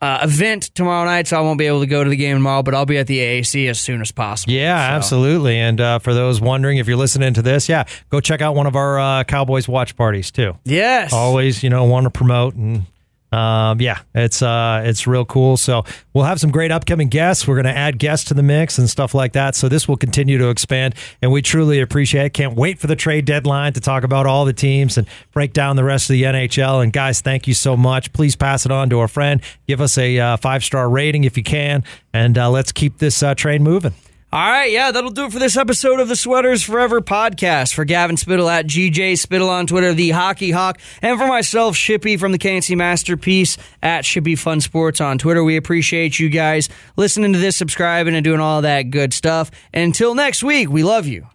[0.00, 2.62] uh, event tomorrow night, so I won't be able to go to the game tomorrow,
[2.62, 4.52] but I'll be at the AAC as soon as possible.
[4.52, 5.58] Yeah, So- absolutely.
[5.58, 8.66] And uh, for those wondering if you're listening to this, yeah, go check out one
[8.66, 10.56] of our uh, Cowboys watch parties too.
[10.64, 11.12] Yes.
[11.12, 12.84] Always, you know, want to promote and.
[13.32, 15.56] Um, yeah, it's uh, it's real cool.
[15.56, 17.46] So we'll have some great upcoming guests.
[17.46, 19.54] We're going to add guests to the mix and stuff like that.
[19.54, 22.34] So this will continue to expand, and we truly appreciate it.
[22.34, 25.76] Can't wait for the trade deadline to talk about all the teams and break down
[25.76, 26.82] the rest of the NHL.
[26.82, 28.12] And guys, thank you so much.
[28.12, 29.40] Please pass it on to a friend.
[29.68, 33.22] Give us a uh, five star rating if you can, and uh, let's keep this
[33.22, 33.94] uh, train moving.
[34.32, 37.74] All right, yeah, that'll do it for this episode of the Sweaters Forever podcast.
[37.74, 42.16] For Gavin Spittle at GJ Spittle on Twitter, the Hockey Hawk, and for myself, Shippy
[42.16, 45.42] from the KNC Masterpiece at Shippy Fun Sports on Twitter.
[45.42, 49.50] We appreciate you guys listening to this, subscribing, and doing all that good stuff.
[49.74, 51.26] Until next week, we love you.